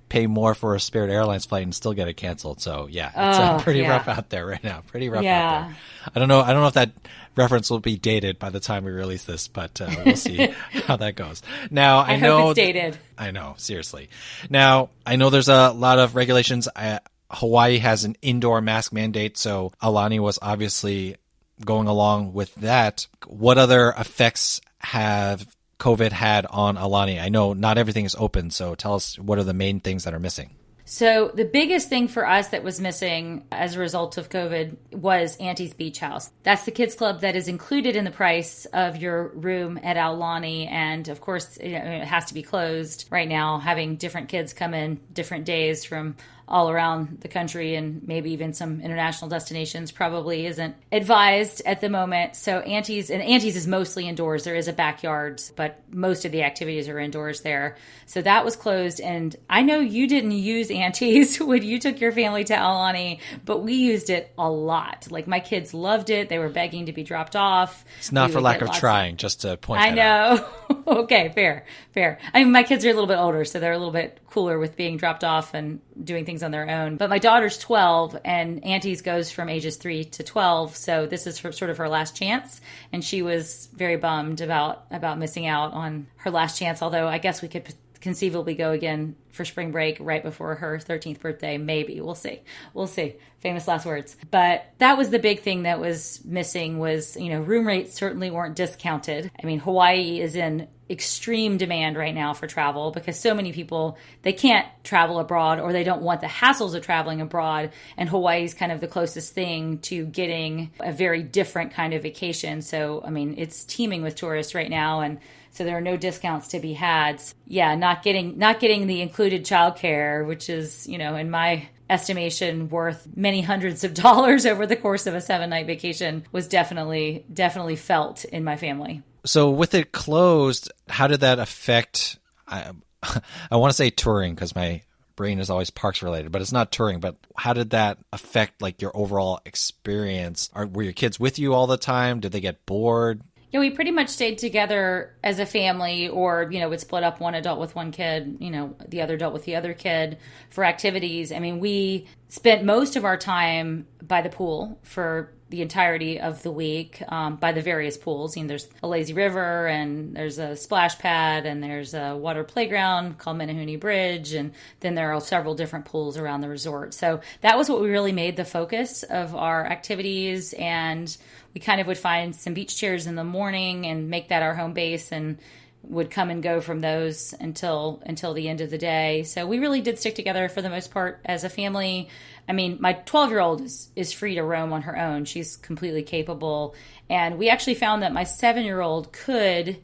pay 0.09 0.27
more 0.27 0.55
for 0.55 0.75
a 0.75 0.81
Spirit 0.81 1.11
Airlines 1.11 1.47
flight 1.47 1.63
and 1.63 1.75
still 1.75 1.93
get 1.93 2.09
it 2.09 2.15
canceled. 2.15 2.61
So 2.61 2.89
yeah, 2.91 3.09
it's 3.09 3.39
uh, 3.39 3.57
oh, 3.59 3.63
pretty 3.63 3.81
yeah. 3.81 3.91
rough 3.91 4.09
out 4.09 4.31
there 4.31 4.47
right 4.47 4.63
now. 4.63 4.83
Pretty 4.87 5.09
rough 5.09 5.25
yeah. 5.25 5.43
out 5.43 5.67
there. 5.69 5.77
I 6.15 6.19
don't 6.19 6.29
know. 6.29 6.41
I 6.41 6.53
don't 6.53 6.63
know 6.63 6.69
if 6.69 6.75
that 6.75 6.93
reference 7.37 7.71
will 7.71 7.81
be 7.81 7.97
dated 7.97 8.39
by 8.39 8.51
the 8.51 8.61
time 8.61 8.85
we 8.85 8.93
release 8.93 9.25
this, 9.25 9.49
but 9.49 9.81
uh, 9.81 9.91
we'll 10.05 10.17
see 10.17 10.55
how 10.87 10.97
that 10.97 11.17
goes. 11.17 11.43
Now 11.71 11.99
I, 11.99 12.13
I 12.13 12.17
know 12.17 12.51
it's 12.51 12.57
dated. 12.57 12.95
Th- 12.95 13.05
I 13.19 13.31
know 13.31 13.55
seriously. 13.59 14.09
Now 14.49 14.91
I 15.05 15.17
know 15.17 15.31
there's 15.31 15.49
a 15.49 15.71
lot 15.71 15.99
of 15.99 16.15
regulations. 16.15 16.69
I, 16.75 17.01
Hawaii 17.31 17.79
has 17.79 18.05
an 18.05 18.17
indoor 18.23 18.61
mask 18.61 18.93
mandate, 18.93 19.37
so 19.37 19.73
Aulani 19.83 20.21
was 20.21 20.39
obviously 20.41 21.17
going 21.65 21.89
along 21.89 22.33
with 22.33 22.55
that, 22.57 23.07
what 23.27 23.59
other 23.59 23.95
effects 23.99 24.61
have 24.79 25.47
COVID 25.79 26.13
had 26.13 26.47
on 26.47 26.77
Aulani? 26.77 27.21
I 27.21 27.29
know 27.29 27.53
not 27.53 27.79
everything 27.79 28.05
is 28.05 28.17
open, 28.19 28.51
so 28.51 28.75
tell 28.75 28.95
us 28.95 29.19
what 29.19 29.39
are 29.39 29.45
the 29.45 29.55
main 29.55 29.81
things 29.81 30.05
that 30.05 30.15
are 30.15 30.21
missing? 30.21 30.57
So, 30.89 31.33
the 31.35 31.45
biggest 31.45 31.89
thing 31.89 32.07
for 32.07 32.25
us 32.25 32.51
that 32.51 32.63
was 32.63 32.81
missing 32.81 33.45
as 33.51 33.75
a 33.75 33.81
result 33.81 34.19
of 34.19 34.29
COVID 34.29 34.77
was 34.93 35.37
Auntie's 35.39 35.75
Beach 35.75 35.99
House. 35.99 36.31
That's 36.45 36.65
the 36.65 36.71
kids 36.71 36.95
club 36.95 37.23
that 37.23 37.35
is 37.35 37.49
included 37.49 37.97
in 37.97 38.05
the 38.05 38.13
price 38.13 38.67
of 38.67 38.97
your 38.97 39.31
room 39.31 39.81
at 39.83 39.97
Aulani. 39.97 40.71
And 40.71 41.09
of 41.09 41.21
course, 41.21 41.57
it 41.57 42.05
has 42.05 42.27
to 42.27 42.35
be 42.35 42.43
closed 42.45 43.09
right 43.11 43.27
now, 43.27 43.59
having 43.59 43.97
different 43.97 44.29
kids 44.29 44.53
come 44.53 44.75
in 44.75 45.01
different 45.13 45.45
days 45.45 45.85
from 45.85 46.15
all 46.49 46.71
around 46.71 47.19
the 47.21 47.29
country 47.29 47.75
and 47.75 48.07
maybe 48.07 48.31
even 48.31 48.53
some 48.55 48.81
international 48.81 49.29
destinations 49.29 49.91
probably 49.91 50.47
isn't 50.47 50.77
advised 50.93 51.61
at 51.67 51.81
the 51.81 51.89
moment. 51.89 52.37
So 52.37 52.61
Auntie's 52.61 53.11
and 53.11 53.21
Auntie's 53.23 53.57
is 53.57 53.67
mostly 53.67 54.09
indoors. 54.09 54.45
There 54.45 54.55
is 54.55 54.69
a 54.69 54.73
backyard, 54.73 55.43
but 55.57 55.83
most 55.91 56.25
of 56.25 56.31
the 56.31 56.45
activities 56.45 56.89
are 56.89 56.99
indoors 57.01 57.41
there. 57.41 57.77
So 58.07 58.23
that 58.23 58.45
was 58.45 58.55
closed. 58.55 59.01
And 59.01 59.35
I 59.51 59.63
know 59.63 59.81
you 59.81 60.07
didn't 60.07 60.33
use 60.33 60.71
Auntie's 60.71 61.39
when 61.41 61.63
you 61.63 61.81
took 61.81 62.01
your 62.01 62.13
family 62.13 62.45
to 62.45 62.55
Aulani, 62.55 63.21
but 63.45 63.59
we 63.59 63.75
used 63.75 64.09
it 64.09 64.33
a 64.39 64.49
lot. 64.49 65.09
Like 65.11 65.27
my 65.27 65.41
kids 65.41 65.75
loved 65.75 66.11
it. 66.11 66.29
They 66.29 66.39
were 66.39 66.49
begging 66.49 66.87
to 66.87 66.93
be 66.93 67.03
dropped 67.03 67.35
off. 67.35 67.85
It's 67.99 68.13
not 68.13 68.29
we 68.29 68.35
for 68.35 68.41
lack 68.41 68.63
of 68.63 68.71
trying, 68.73 69.15
of, 69.15 69.19
just 69.19 69.41
to 69.41 69.57
point 69.57 69.83
out 69.83 69.89
I 69.89 69.91
know. 69.95 70.49
okay, 70.87 71.31
fair, 71.35 71.67
fair. 71.93 72.19
I 72.33 72.45
mean, 72.45 72.53
my 72.53 72.63
kids 72.63 72.85
are 72.85 72.91
a 72.91 72.93
little 72.93 73.09
bit 73.09 73.19
older, 73.19 73.45
so 73.45 73.59
they're 73.59 73.73
a 73.73 73.79
little 73.79 73.93
bit 73.93 74.21
cooler 74.31 74.59
with 74.59 74.77
being 74.77 74.97
dropped 74.97 75.25
off 75.25 75.55
and 75.55 75.81
doing 76.03 76.25
things 76.25 76.43
on 76.43 76.51
their 76.51 76.69
own. 76.69 76.97
But 76.97 77.11
my 77.11 77.19
daughter's 77.19 77.59
12, 77.59 78.19
and 78.25 78.65
Auntie's 78.65 79.03
goes 79.03 79.31
from 79.31 79.49
ages 79.49 79.77
3 79.77 80.05
to 80.05 80.23
12, 80.23 80.77
so 80.77 81.07
this 81.07 81.27
is 81.27 81.39
her, 81.39 81.53
sort 81.53 81.71
of 81.71 81.79
her 81.79 81.89
last 81.89 82.17
chance. 82.17 82.61
And 82.93 83.05
she 83.05 83.23
was 83.23 83.69
very 83.75 83.97
bummed 83.97 84.41
about, 84.41 84.85
about 84.91 85.19
missing 85.19 85.47
out 85.47 85.73
on 85.73 86.07
her 86.17 86.31
last 86.31 86.59
chance, 86.59 86.83
although 86.83 87.09
I 87.09 87.19
guess 87.19 87.43
we 87.43 87.49
could 87.49 87.65
conceivably 88.01 88.55
go 88.55 88.73
again 88.73 89.17
for 89.31 89.45
spring 89.45 89.71
break 89.71 89.99
right 90.01 90.23
before 90.23 90.55
her 90.57 90.79
13th 90.79 91.21
birthday. 91.21 91.59
Maybe. 91.59 92.01
We'll 92.01 92.15
see. 92.15 92.43
We'll 92.75 92.87
see. 92.87 93.17
Famous 93.41 93.69
last 93.69 93.87
words. 93.87 94.17
But 94.31 94.73
that 94.79 94.97
was 94.97 95.11
the 95.11 95.19
big 95.19 95.41
thing 95.41 95.65
that 95.65 95.81
was 95.81 96.25
missing 96.25 96.79
was 96.79 97.17
you 97.17 97.31
know 97.31 97.41
room 97.41 97.67
rates 97.67 97.95
certainly 97.95 98.31
weren't 98.31 98.57
discounted. 98.57 99.31
I 99.43 99.47
mean 99.47 99.59
hawaii 99.61 100.21
is 100.21 100.35
in 100.35 100.69
extreme 100.89 101.57
demand 101.57 101.97
right 101.97 102.15
now 102.15 102.33
for 102.33 102.47
travel 102.47 102.93
because 102.93 103.19
so 103.19 103.35
many 103.35 103.53
people 103.53 103.99
they 104.23 104.33
can't 104.33 104.67
travel 104.85 105.19
abroad 105.19 105.59
or 105.59 105.73
they 105.73 105.83
don't 105.83 106.03
want 106.03 106.21
the 106.21 106.29
hassles 106.29 106.75
of 106.75 106.83
traveling 106.83 107.21
abroad. 107.21 107.73
And 107.97 108.09
Hawaii 108.09 108.45
is 108.45 108.55
kind 108.55 108.71
of 108.71 108.81
the 108.81 108.87
closest 108.87 109.35
thing 109.35 109.79
to 109.81 110.07
getting 110.07 110.71
a 110.79 110.93
very 110.93 111.23
different 111.23 111.73
kind 111.73 111.93
of 111.93 112.03
vacation. 112.03 112.63
So 112.63 113.03
I 113.05 113.11
mean 113.11 113.35
it's 113.37 113.65
teeming 113.65 114.03
with 114.03 114.15
tourists 114.15 114.55
right 114.55 114.71
now 114.71 115.01
and 115.01 115.19
so 115.57 115.65
there 115.65 115.77
are 115.77 115.83
no 115.83 115.97
discounts 115.97 116.49
to 116.49 116.61
be 116.61 116.73
had 116.73 117.23
yeah 117.47 117.75
not 117.75 118.03
getting 118.03 118.39
not 118.39 118.61
getting 118.61 118.87
the 118.87 119.01
included 119.01 119.45
childcare 119.45 120.27
which 120.27 120.49
is 120.49 120.87
you 120.87 120.99
know 120.99 121.17
in 121.17 121.31
my 121.31 121.69
estimation 121.89 122.69
worth 122.69 123.07
many 123.15 123.41
hundreds 123.41 123.85
of 123.85 123.95
dollars 124.07 124.45
over 124.45 124.67
the 124.67 124.77
course 124.77 125.07
of 125.07 125.15
a 125.15 125.21
seven 125.21 125.51
night 125.51 125.67
vacation 125.67 126.25
was 126.33 126.49
definitely 126.49 127.25
definitely 127.33 127.77
felt 127.77 128.25
in 128.25 128.45
my 128.45 128.57
family 128.57 129.03
so 129.27 129.51
with 129.51 129.75
it 129.75 129.93
closed, 129.93 130.73
how 130.89 131.09
did 131.09 131.21
that 131.21 131.39
affect? 131.39 132.19
I, 132.47 132.71
I 133.51 133.57
want 133.57 133.71
to 133.71 133.77
say 133.77 133.91
touring 133.91 134.35
because 134.35 134.55
my 134.55 134.83
brain 135.17 135.41
is 135.41 135.51
always 135.51 135.71
parks 135.71 136.03
related, 136.03 136.31
but 136.33 136.43
it's 136.43 136.53
not 136.53 136.73
touring. 136.73 137.01
But 137.01 137.17
how 137.37 137.53
did 137.53 137.71
that 137.71 137.99
affect 138.13 138.63
like 138.63 138.81
your 138.81 138.97
overall 138.97 139.41
experience? 139.45 140.49
Are 140.55 140.67
were 140.67 140.83
your 140.83 140.93
kids 140.93 141.21
with 141.21 141.39
you 141.39 141.55
all 141.55 141.67
the 141.67 141.77
time? 141.77 142.21
Did 142.21 142.33
they 142.33 142.41
get 142.41 142.65
bored? 142.67 143.23
We 143.59 143.71
pretty 143.71 143.91
much 143.91 144.09
stayed 144.09 144.39
together 144.39 145.15
as 145.23 145.39
a 145.39 145.47
family, 145.47 146.09
or 146.09 146.49
you 146.51 146.61
know, 146.61 146.69
would 146.69 146.81
split 146.81 147.03
up 147.03 147.21
one 147.21 147.35
adult 147.35 147.61
with 147.61 147.75
one 147.75 147.93
kid, 147.93 148.37
you 148.41 148.51
know, 148.51 148.75
the 148.89 149.03
other 149.03 149.15
adult 149.15 149.33
with 149.33 149.45
the 149.45 149.57
other 149.57 149.75
kid 149.75 150.19
for 150.51 150.65
activities. 150.65 151.33
I 151.33 151.39
mean, 151.39 151.61
we 151.61 152.07
spent 152.29 152.65
most 152.65 152.97
of 152.97 153.05
our 153.05 153.17
time 153.17 153.87
by 154.03 154.23
the 154.23 154.31
pool 154.31 154.79
for 154.83 155.33
the 155.49 155.63
entirety 155.63 156.19
of 156.19 156.43
the 156.43 156.51
week 156.51 157.01
um, 157.09 157.37
by 157.37 157.53
the 157.53 157.63
various 157.63 157.97
pools. 157.97 158.37
You 158.37 158.43
know, 158.43 158.49
there's 158.49 158.69
a 158.83 158.89
lazy 158.89 159.13
river, 159.13 159.69
and 159.69 160.17
there's 160.17 160.39
a 160.39 160.57
splash 160.57 160.99
pad, 160.99 161.47
and 161.47 161.63
there's 161.63 161.95
a 161.95 162.17
water 162.17 162.43
playground 162.43 163.19
called 163.19 163.39
Menehune 163.39 163.79
Bridge, 163.79 164.33
and 164.33 164.53
then 164.81 164.95
there 164.97 165.13
are 165.13 165.21
several 165.21 165.55
different 165.55 165.85
pools 165.85 166.19
around 166.19 166.41
the 166.41 166.49
resort. 166.49 166.95
So 166.95 167.21
that 167.43 167.57
was 167.57 167.69
what 167.69 167.81
we 167.81 167.89
really 167.89 168.13
made 168.13 168.37
the 168.37 168.45
focus 168.45 169.05
of 169.05 169.37
our 169.37 169.65
activities, 169.65 170.53
and 170.55 171.17
we 171.55 171.61
kind 171.61 171.81
of 171.81 171.87
would 171.87 171.99
find 171.99 172.35
some 172.35 172.55
beach 172.55 172.77
chairs 172.77 173.07
in 173.07 173.15
the 173.15 173.25
morning 173.25 173.87
and 173.87 174.11
make 174.11 174.29
that 174.29 174.43
our 174.43 174.55
home 174.55 174.73
base, 174.73 175.13
and 175.13 175.39
would 175.83 176.11
come 176.11 176.31
and 176.31 176.43
go 176.43 176.61
from 176.61 176.81
those 176.81 177.35
until 177.39 178.03
until 178.05 178.35
the 178.35 178.49
end 178.49 178.61
of 178.61 178.71
the 178.71 178.79
day. 178.79 179.23
So 179.23 179.47
we 179.47 179.59
really 179.59 179.81
did 179.81 179.99
stick 179.99 180.15
together 180.15 180.49
for 180.49 180.63
the 180.63 180.71
most 180.71 180.91
part 180.91 181.21
as 181.25 181.45
a 181.45 181.49
family. 181.49 182.09
I 182.49 182.53
mean, 182.53 182.79
my 182.81 182.95
12 182.95 183.31
year 183.31 183.41
old 183.41 183.61
is, 183.61 183.91
is 183.97 184.13
free 184.13 184.35
to 184.35 184.43
roam 184.43 184.73
on 184.73 184.83
her 184.83 184.99
own. 184.99 185.25
She's 185.25 185.57
completely 185.57 186.03
capable. 186.03 186.75
And 187.09 187.39
we 187.39 187.49
actually 187.51 187.75
found 187.75 188.03
that 188.03 188.13
my 188.13 188.25
seven 188.25 188.65
year 188.65 188.81
old 188.81 189.13
could 189.13 189.79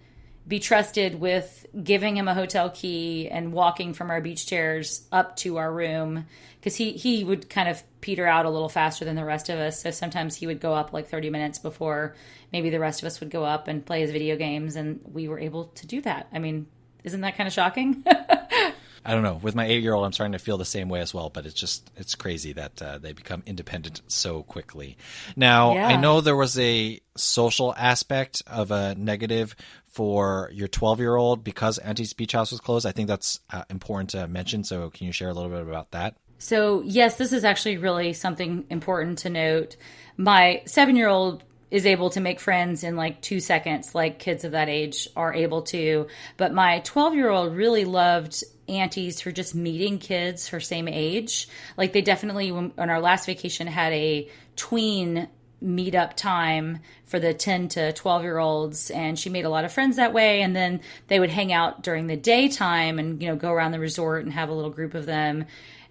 be 0.47 0.59
trusted 0.59 1.21
with 1.21 1.67
giving 1.83 2.17
him 2.17 2.29
a 2.29 2.35
hotel 2.35 2.71
key 2.71 3.29
and 3.29 3.53
walking 3.53 3.95
from 3.95 4.11
our 4.11 4.21
beach 4.21 4.47
chairs 4.47 5.07
up 5.13 5.37
to 5.37 5.59
our 5.59 5.73
room 5.73 6.27
because 6.59 6.77
he, 6.77 6.93
he 6.93 7.25
would 7.25 7.49
kind 7.49 7.69
of 7.69 7.83
peter 8.01 8.27
out 8.27 8.45
a 8.45 8.51
little 8.51 8.69
faster 8.69 9.05
than 9.05 9.17
the 9.17 9.25
rest 9.25 9.49
of 9.49 9.59
us. 9.59 9.83
So 9.83 9.91
sometimes 9.91 10.37
he 10.37 10.47
would 10.47 10.61
go 10.61 10.75
up 10.75 10.93
like 10.93 11.09
30 11.09 11.31
minutes 11.31 11.59
before 11.59 12.15
maybe 12.53 12.71
the 12.71 12.81
rest 12.81 13.03
of 13.03 13.07
us 13.07 13.21
would 13.21 13.31
go 13.31 13.45
up 13.45 13.69
and 13.69 13.85
play 13.85 14.01
his 14.01 14.11
video 14.11 14.37
games. 14.37 14.77
And 14.77 15.01
we 15.13 15.29
were 15.29 15.39
able 15.39 15.67
to 15.67 15.87
do 15.87 16.01
that. 16.03 16.29
I 16.33 16.39
mean, 16.39 16.67
isn't 17.05 17.21
that 17.21 17.37
kind 17.37 17.47
of 17.47 17.53
shocking? 17.53 18.05
I 19.05 19.13
don't 19.15 19.23
know. 19.23 19.35
With 19.35 19.55
my 19.55 19.67
eight 19.67 19.83
year 19.83 19.95
old, 19.95 20.05
I'm 20.05 20.13
starting 20.13 20.33
to 20.33 20.39
feel 20.39 20.59
the 20.59 20.65
same 20.65 20.89
way 20.89 21.01
as 21.01 21.13
well. 21.13 21.29
But 21.29 21.47
it's 21.47 21.55
just 21.55 21.91
it's 21.97 22.15
crazy 22.15 22.53
that 22.53 22.81
uh, 22.81 22.99
they 22.99 23.13
become 23.13 23.43
independent 23.47 24.01
so 24.07 24.43
quickly. 24.43 24.97
Now 25.37 25.75
yeah. 25.75 25.89
I 25.89 25.97
know 25.97 26.21
there 26.21 26.37
was 26.37 26.59
a 26.59 27.01
social 27.17 27.75
aspect 27.77 28.43
of 28.47 28.71
a 28.71 28.95
negative 28.95 29.57
for 29.89 30.51
your 30.53 30.69
12 30.69 31.01
year 31.01 31.17
old 31.17 31.45
because 31.45 31.79
Auntie's 31.79 32.13
Beach 32.13 32.33
House 32.33 32.51
was 32.51 32.61
closed. 32.61 32.87
I 32.87 32.93
think 32.93 33.09
that's 33.09 33.41
uh, 33.51 33.65
important 33.69 34.11
to 34.11 34.27
mention. 34.29 34.65
So 34.65 34.91
can 34.91 35.07
you 35.07 35.13
share 35.13 35.29
a 35.29 35.35
little 35.35 35.51
bit 35.51 35.63
about 35.63 35.91
that? 35.91 36.17
So 36.39 36.83
yes, 36.83 37.17
this 37.17 37.33
is 37.33 37.45
actually 37.45 37.79
really 37.79 38.13
something 38.13 38.65
important 38.71 39.19
to 39.19 39.31
note. 39.31 39.77
My 40.17 40.63
seven 40.67 40.97
year 40.97 41.09
old 41.09 41.45
is 41.73 41.87
able 41.87 42.11
to 42.11 42.21
make 42.21 42.39
friends 42.39 42.85
in 42.85 42.97
like 42.97 43.23
two 43.23 43.41
seconds, 43.41 43.95
like 43.95 44.19
kids 44.19 44.45
of 44.45 44.53
that 44.53 44.69
age 44.69 45.09
are 45.17 45.33
able 45.33 45.63
to. 45.63 46.07
But 46.37 46.53
my 46.53 46.81
12 46.81 47.15
year 47.15 47.31
old 47.31 47.57
really 47.57 47.87
loved 47.87 48.45
aunties 48.69 49.23
for 49.23 49.33
just 49.33 49.55
meeting 49.55 49.99
kids 49.99 50.49
her 50.49 50.61
same 50.61 50.87
age. 50.87 51.49
Like 51.79 51.95
they 51.95 52.03
definitely, 52.03 52.51
on 52.51 52.73
our 52.79 53.01
last 53.01 53.25
vacation, 53.25 53.67
had 53.67 53.95
a 53.95 54.29
tween 54.55 55.29
meetup 55.65 56.15
time 56.15 56.81
for 57.07 57.19
the 57.19 57.33
10 57.33 57.69
to 57.69 57.93
12 57.95 58.23
year 58.23 58.37
olds 58.37 58.91
and 58.91 59.19
she 59.19 59.31
made 59.31 59.45
a 59.45 59.49
lot 59.49 59.65
of 59.65 59.73
friends 59.73 59.97
that 59.97 60.13
way 60.13 60.43
and 60.43 60.57
then 60.57 60.81
they 61.07 61.21
would 61.21 61.31
hang 61.31 61.53
out 61.53 61.85
during 61.85 62.09
the 62.09 62.17
daytime 62.17 62.99
and 62.99 63.23
you 63.23 63.29
know 63.29 63.37
go 63.37 63.53
around 63.53 63.71
the 63.71 63.79
resort 63.79 64.25
and 64.25 64.33
have 64.33 64.49
a 64.49 64.53
little 64.53 64.73
group 64.73 64.95
of 64.95 65.07
them 65.07 65.45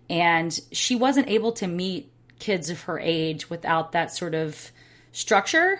and 0.10 0.60
she 0.74 0.94
wasn't 0.94 1.30
able 1.30 1.54
to 1.54 1.68
meet 1.68 2.12
kids 2.38 2.70
of 2.70 2.82
her 2.82 3.00
age 3.00 3.50
without 3.50 3.94
that 3.94 4.14
sort 4.14 4.36
of 4.36 4.74
structure 5.12 5.80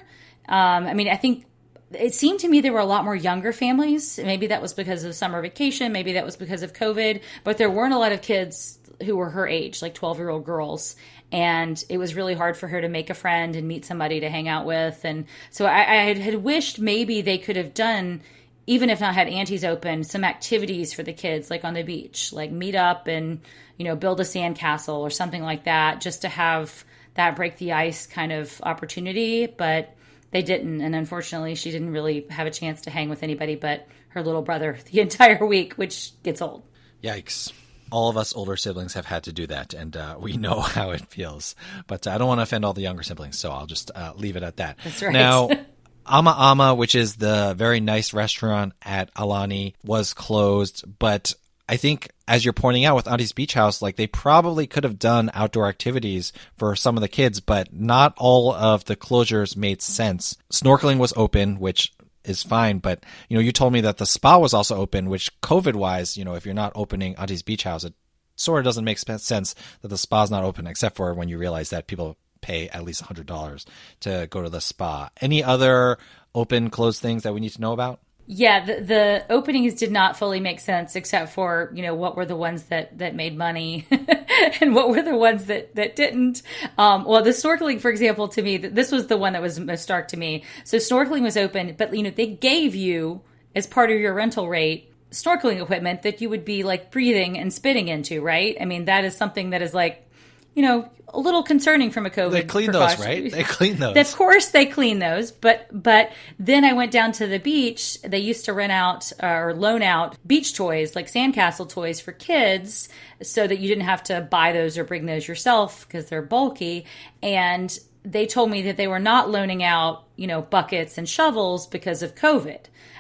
um, 0.50 0.86
i 0.86 0.94
mean 0.94 1.08
i 1.08 1.16
think 1.16 1.46
it 1.94 2.14
seemed 2.14 2.40
to 2.40 2.48
me 2.48 2.62
there 2.62 2.74
were 2.74 2.80
a 2.80 2.86
lot 2.86 3.04
more 3.04 3.16
younger 3.16 3.52
families. 3.52 4.18
Maybe 4.18 4.48
that 4.48 4.62
was 4.62 4.74
because 4.74 5.04
of 5.04 5.16
summer 5.16 5.42
vacation. 5.42 5.92
Maybe 5.92 6.14
that 6.14 6.26
was 6.26 6.36
because 6.36 6.64
of 6.64 6.74
COVID. 6.74 7.22
But 7.44 7.58
there 7.58 7.70
weren't 7.70 7.94
a 7.94 7.98
lot 7.98 8.12
of 8.12 8.22
kids 8.22 8.80
who 9.04 9.16
were 9.16 9.30
her 9.30 9.48
age, 9.48 9.82
like 9.82 9.94
12 9.94 10.18
year 10.20 10.30
old 10.30 10.46
girls. 10.46 10.96
And 11.32 11.84
it 11.90 11.98
was 11.98 12.16
really 12.16 12.34
hard 12.34 12.58
for 12.58 12.68
her 12.68 12.82
to 12.82 12.90
make 12.90 13.10
a 13.10 13.14
friend 13.14 13.56
and 13.56 13.68
meet 13.68 13.86
somebody 13.86 14.20
to 14.20 14.30
hang 14.30 14.48
out 14.48 14.66
with. 14.66 15.04
And 15.04 15.26
so 15.50 15.66
I, 15.66 16.10
I 16.10 16.14
had 16.14 16.36
wished 16.36 16.80
maybe 16.80 17.22
they 17.22 17.38
could 17.38 17.56
have 17.56 17.74
done, 17.74 18.22
even 18.68 18.90
if 18.90 19.00
not 19.00 19.16
had 19.16 19.28
aunties 19.28 19.64
open, 19.64 20.04
some 20.04 20.24
activities 20.24 20.94
for 20.94 21.04
the 21.04 21.14
kids, 21.14 21.50
like 21.50 21.64
on 21.64 21.74
the 21.74 21.84
beach, 21.84 22.34
like 22.34 22.52
meet 22.52 22.76
up 22.76 23.08
and, 23.08 23.40
you 23.78 23.86
know, 23.86 23.96
build 23.96 24.20
a 24.20 24.24
sandcastle 24.24 25.00
or 25.00 25.10
something 25.10 25.42
like 25.42 25.64
that, 25.66 26.02
just 26.02 26.22
to 26.24 26.30
have 26.30 26.84
that 27.16 27.36
break 27.36 27.58
the 27.58 27.74
ice 27.74 28.08
kind 28.08 28.32
of 28.32 28.60
opportunity. 28.64 29.46
But 29.46 29.96
they 30.32 30.42
didn't. 30.42 30.82
And 30.82 30.96
unfortunately, 30.96 31.56
she 31.56 31.72
didn't 31.72 31.92
really 31.92 32.26
have 32.30 32.48
a 32.48 32.52
chance 32.52 32.82
to 32.82 32.90
hang 32.90 33.10
with 33.10 33.24
anybody 33.24 33.56
but 33.56 33.88
her 34.10 34.24
little 34.24 34.42
brother 34.42 34.78
the 34.92 35.02
entire 35.02 35.46
week, 35.46 35.74
which 35.74 36.12
gets 36.24 36.42
old. 36.42 36.64
Yikes. 37.04 37.52
All 37.92 38.10
of 38.10 38.16
us 38.16 38.34
older 38.34 38.56
siblings 38.56 38.94
have 38.94 39.06
had 39.06 39.24
to 39.24 39.34
do 39.34 39.48
that, 39.48 39.74
and 39.74 39.98
uh, 39.98 40.16
we 40.18 40.38
know 40.38 40.60
how 40.62 40.92
it 40.92 41.02
feels. 41.08 41.56
But 41.88 42.08
I 42.08 42.18
don't 42.18 42.28
want 42.28 42.40
to 42.40 42.44
offend 42.44 42.64
all 42.64 42.74
the 42.74 42.82
younger 42.82 43.04
siblings, 43.04 43.38
so 43.38 43.52
I'll 43.52 43.66
just 43.66 43.92
uh, 43.94 44.14
leave 44.16 44.38
it 44.38 44.44
at 44.44 44.58
that. 44.58 44.78
That's 44.84 45.02
right. 45.02 45.12
Now, 45.12 45.50
Ama 46.08 46.36
Ama, 46.38 46.76
which 46.76 46.96
is 46.96 47.16
the 47.18 47.54
very 47.58 47.82
nice 47.82 48.14
restaurant 48.14 48.74
at 48.82 49.14
Aulani, 49.14 49.74
was 49.84 50.14
closed, 50.14 50.86
but 51.00 51.34
I 51.72 51.78
think, 51.78 52.12
as 52.28 52.44
you're 52.44 52.52
pointing 52.52 52.84
out 52.84 52.98
with 52.98 53.08
Auntie's 53.08 53.32
Beach 53.32 53.54
House, 53.54 53.82
like 53.82 53.96
they 53.96 54.06
probably 54.06 54.68
could 54.68 54.84
have 54.84 55.00
done 55.00 55.32
outdoor 55.34 55.70
activities 55.70 56.34
for 56.58 56.76
some 56.76 56.98
of 56.98 57.02
the 57.02 57.08
kids, 57.08 57.40
but 57.40 57.72
not 57.72 58.14
all 58.18 58.54
of 58.54 58.84
the 58.84 58.98
closures 58.98 59.56
made 59.56 59.82
sense. 59.82 60.36
Snorkeling 60.52 60.98
was 60.98 61.14
open, 61.16 61.62
which 61.62 61.94
is 62.26 62.44
fine, 62.44 62.80
but 62.80 63.06
you 63.30 63.38
know, 63.38 63.42
you 63.42 63.54
told 63.54 63.72
me 63.72 63.80
that 63.80 64.00
the 64.00 64.06
spa 64.06 64.38
was 64.38 64.54
also 64.54 64.76
open, 64.76 65.10
which 65.10 65.40
COVID 65.40 65.76
wise, 65.76 66.18
you 66.18 66.26
know, 66.26 66.36
if 66.36 66.44
you're 66.44 66.54
not 66.54 66.74
opening 66.76 67.16
Auntie's 67.16 67.42
Beach 67.42 67.64
House, 67.64 67.86
it 67.86 67.94
sort 68.36 68.60
of 68.60 68.66
doesn't 68.66 68.84
make 68.84 69.00
sense 69.00 69.56
that 69.82 69.88
the 69.88 69.98
spa's 69.98 70.30
not 70.30 70.44
open, 70.44 70.68
except 70.68 70.98
for 70.98 71.14
when 71.14 71.30
you 71.30 71.38
realize 71.38 71.70
that 71.70 71.88
people 71.88 72.18
pay 72.42 72.68
at 72.68 72.84
least 72.84 73.06
$100 73.06 73.66
to 74.02 74.28
go 74.30 74.42
to 74.42 74.50
the 74.50 74.60
spa. 74.60 75.10
Any 75.22 75.42
other 75.42 76.00
open, 76.36 76.70
closed 76.70 77.02
things 77.02 77.24
that 77.24 77.34
we 77.34 77.40
need 77.40 77.54
to 77.54 77.62
know 77.62 77.72
about? 77.72 78.02
Yeah, 78.28 78.66
the, 78.66 78.82
the, 78.82 79.26
openings 79.30 79.74
did 79.74 79.92
not 79.92 80.18
fully 80.18 80.40
make 80.40 80.60
sense, 80.60 80.96
except 80.96 81.34
for 81.34 81.72
you 81.74 81.82
know 81.82 81.96
what 81.96 82.16
were 82.16 82.26
the 82.26 82.36
ones 82.36 82.64
that 82.66 82.98
that 83.00 83.14
made 83.16 83.38
money, 83.38 83.86
and 84.62 84.74
what 84.74 84.90
were 84.90 85.02
the 85.02 85.16
ones 85.18 85.46
that 85.46 85.76
that 85.76 85.96
didn't. 85.96 86.42
Um, 86.78 87.04
well, 87.04 87.24
the 87.24 87.32
snorkeling, 87.32 87.82
for 87.82 87.90
example, 87.90 88.30
to 88.30 88.42
me, 88.42 88.58
this 88.58 88.92
was 88.92 89.08
the 89.08 89.18
one 89.18 89.34
that 89.34 89.42
was 89.42 89.60
most 89.60 89.84
stark 89.84 90.08
to 90.10 90.18
me. 90.18 90.44
So 90.64 90.78
snorkeling 90.78 91.24
was 91.24 91.36
open, 91.36 91.76
but 91.78 91.96
you 91.96 92.04
know 92.04 92.12
they 92.12 92.28
gave 92.28 92.74
you 92.76 93.22
as 93.56 93.68
part 93.68 93.92
of 93.92 94.00
your 94.00 94.14
rental 94.14 94.48
rate 94.48 94.92
snorkeling 95.12 95.62
equipment 95.62 96.04
that 96.04 96.22
you 96.22 96.30
would 96.30 96.46
be 96.46 96.64
like 96.64 96.92
breathing 96.92 97.38
and 97.38 97.54
spitting 97.54 97.90
into, 97.90 98.22
right? 98.22 98.56
I 98.60 98.66
mean, 98.66 98.86
that 98.86 99.04
is 99.04 99.16
something 99.16 99.50
that 99.52 99.62
is 99.62 99.74
like 99.74 100.10
you 100.54 100.62
know, 100.62 100.90
a 101.14 101.20
little 101.20 101.44
concerning 101.44 101.92
from 101.92 102.06
a 102.06 102.10
COVID. 102.10 102.32
They 102.32 102.44
clean 102.44 102.72
those, 102.72 103.00
right? 103.00 103.32
They 103.32 103.44
clean 103.44 103.78
those. 103.80 103.96
Of 103.98 104.16
course, 104.16 104.50
they 104.50 104.66
clean 104.66 105.00
those. 105.00 105.32
But 105.32 105.68
but 105.72 106.12
then 106.40 106.64
I 106.64 106.74
went 106.74 106.92
down 106.92 107.12
to 107.14 107.28
the 107.28 107.40
beach. 107.40 108.02
They 108.02 108.20
used 108.20 108.46
to 108.46 108.54
rent 108.54 108.72
out 108.72 109.12
uh, 109.22 109.28
or 109.28 109.54
loan 109.54 109.82
out 109.82 110.18
beach 110.26 110.56
toys, 110.56 110.96
like 110.96 111.08
sandcastle 111.08 111.70
toys 111.70 112.00
for 112.00 112.12
kids, 112.12 112.90
so 113.22 113.46
that 113.48 113.60
you 113.60 113.68
didn't 113.68 113.86
have 113.86 114.04
to 114.04 114.22
buy 114.22 114.52
those 114.52 114.78
or 114.78 114.84
bring 114.84 115.06
those 115.06 115.28
yourself 115.28 115.88
because 115.88 116.08
they're 116.08 116.22
bulky. 116.22 116.86
And 117.22 117.78
they 118.04 118.26
told 118.26 118.50
me 118.50 118.64
that 118.64 118.78
they 118.78 118.88
were 118.88 119.00
not 119.00 119.30
loaning 119.30 119.64
out, 119.64 120.06
you 120.16 120.28
know, 120.28 120.42
buckets 120.42 120.98
and 120.98 121.08
shovels 121.08 121.68
because 121.68 122.02
of 122.02 122.16
COVID. 122.16 122.60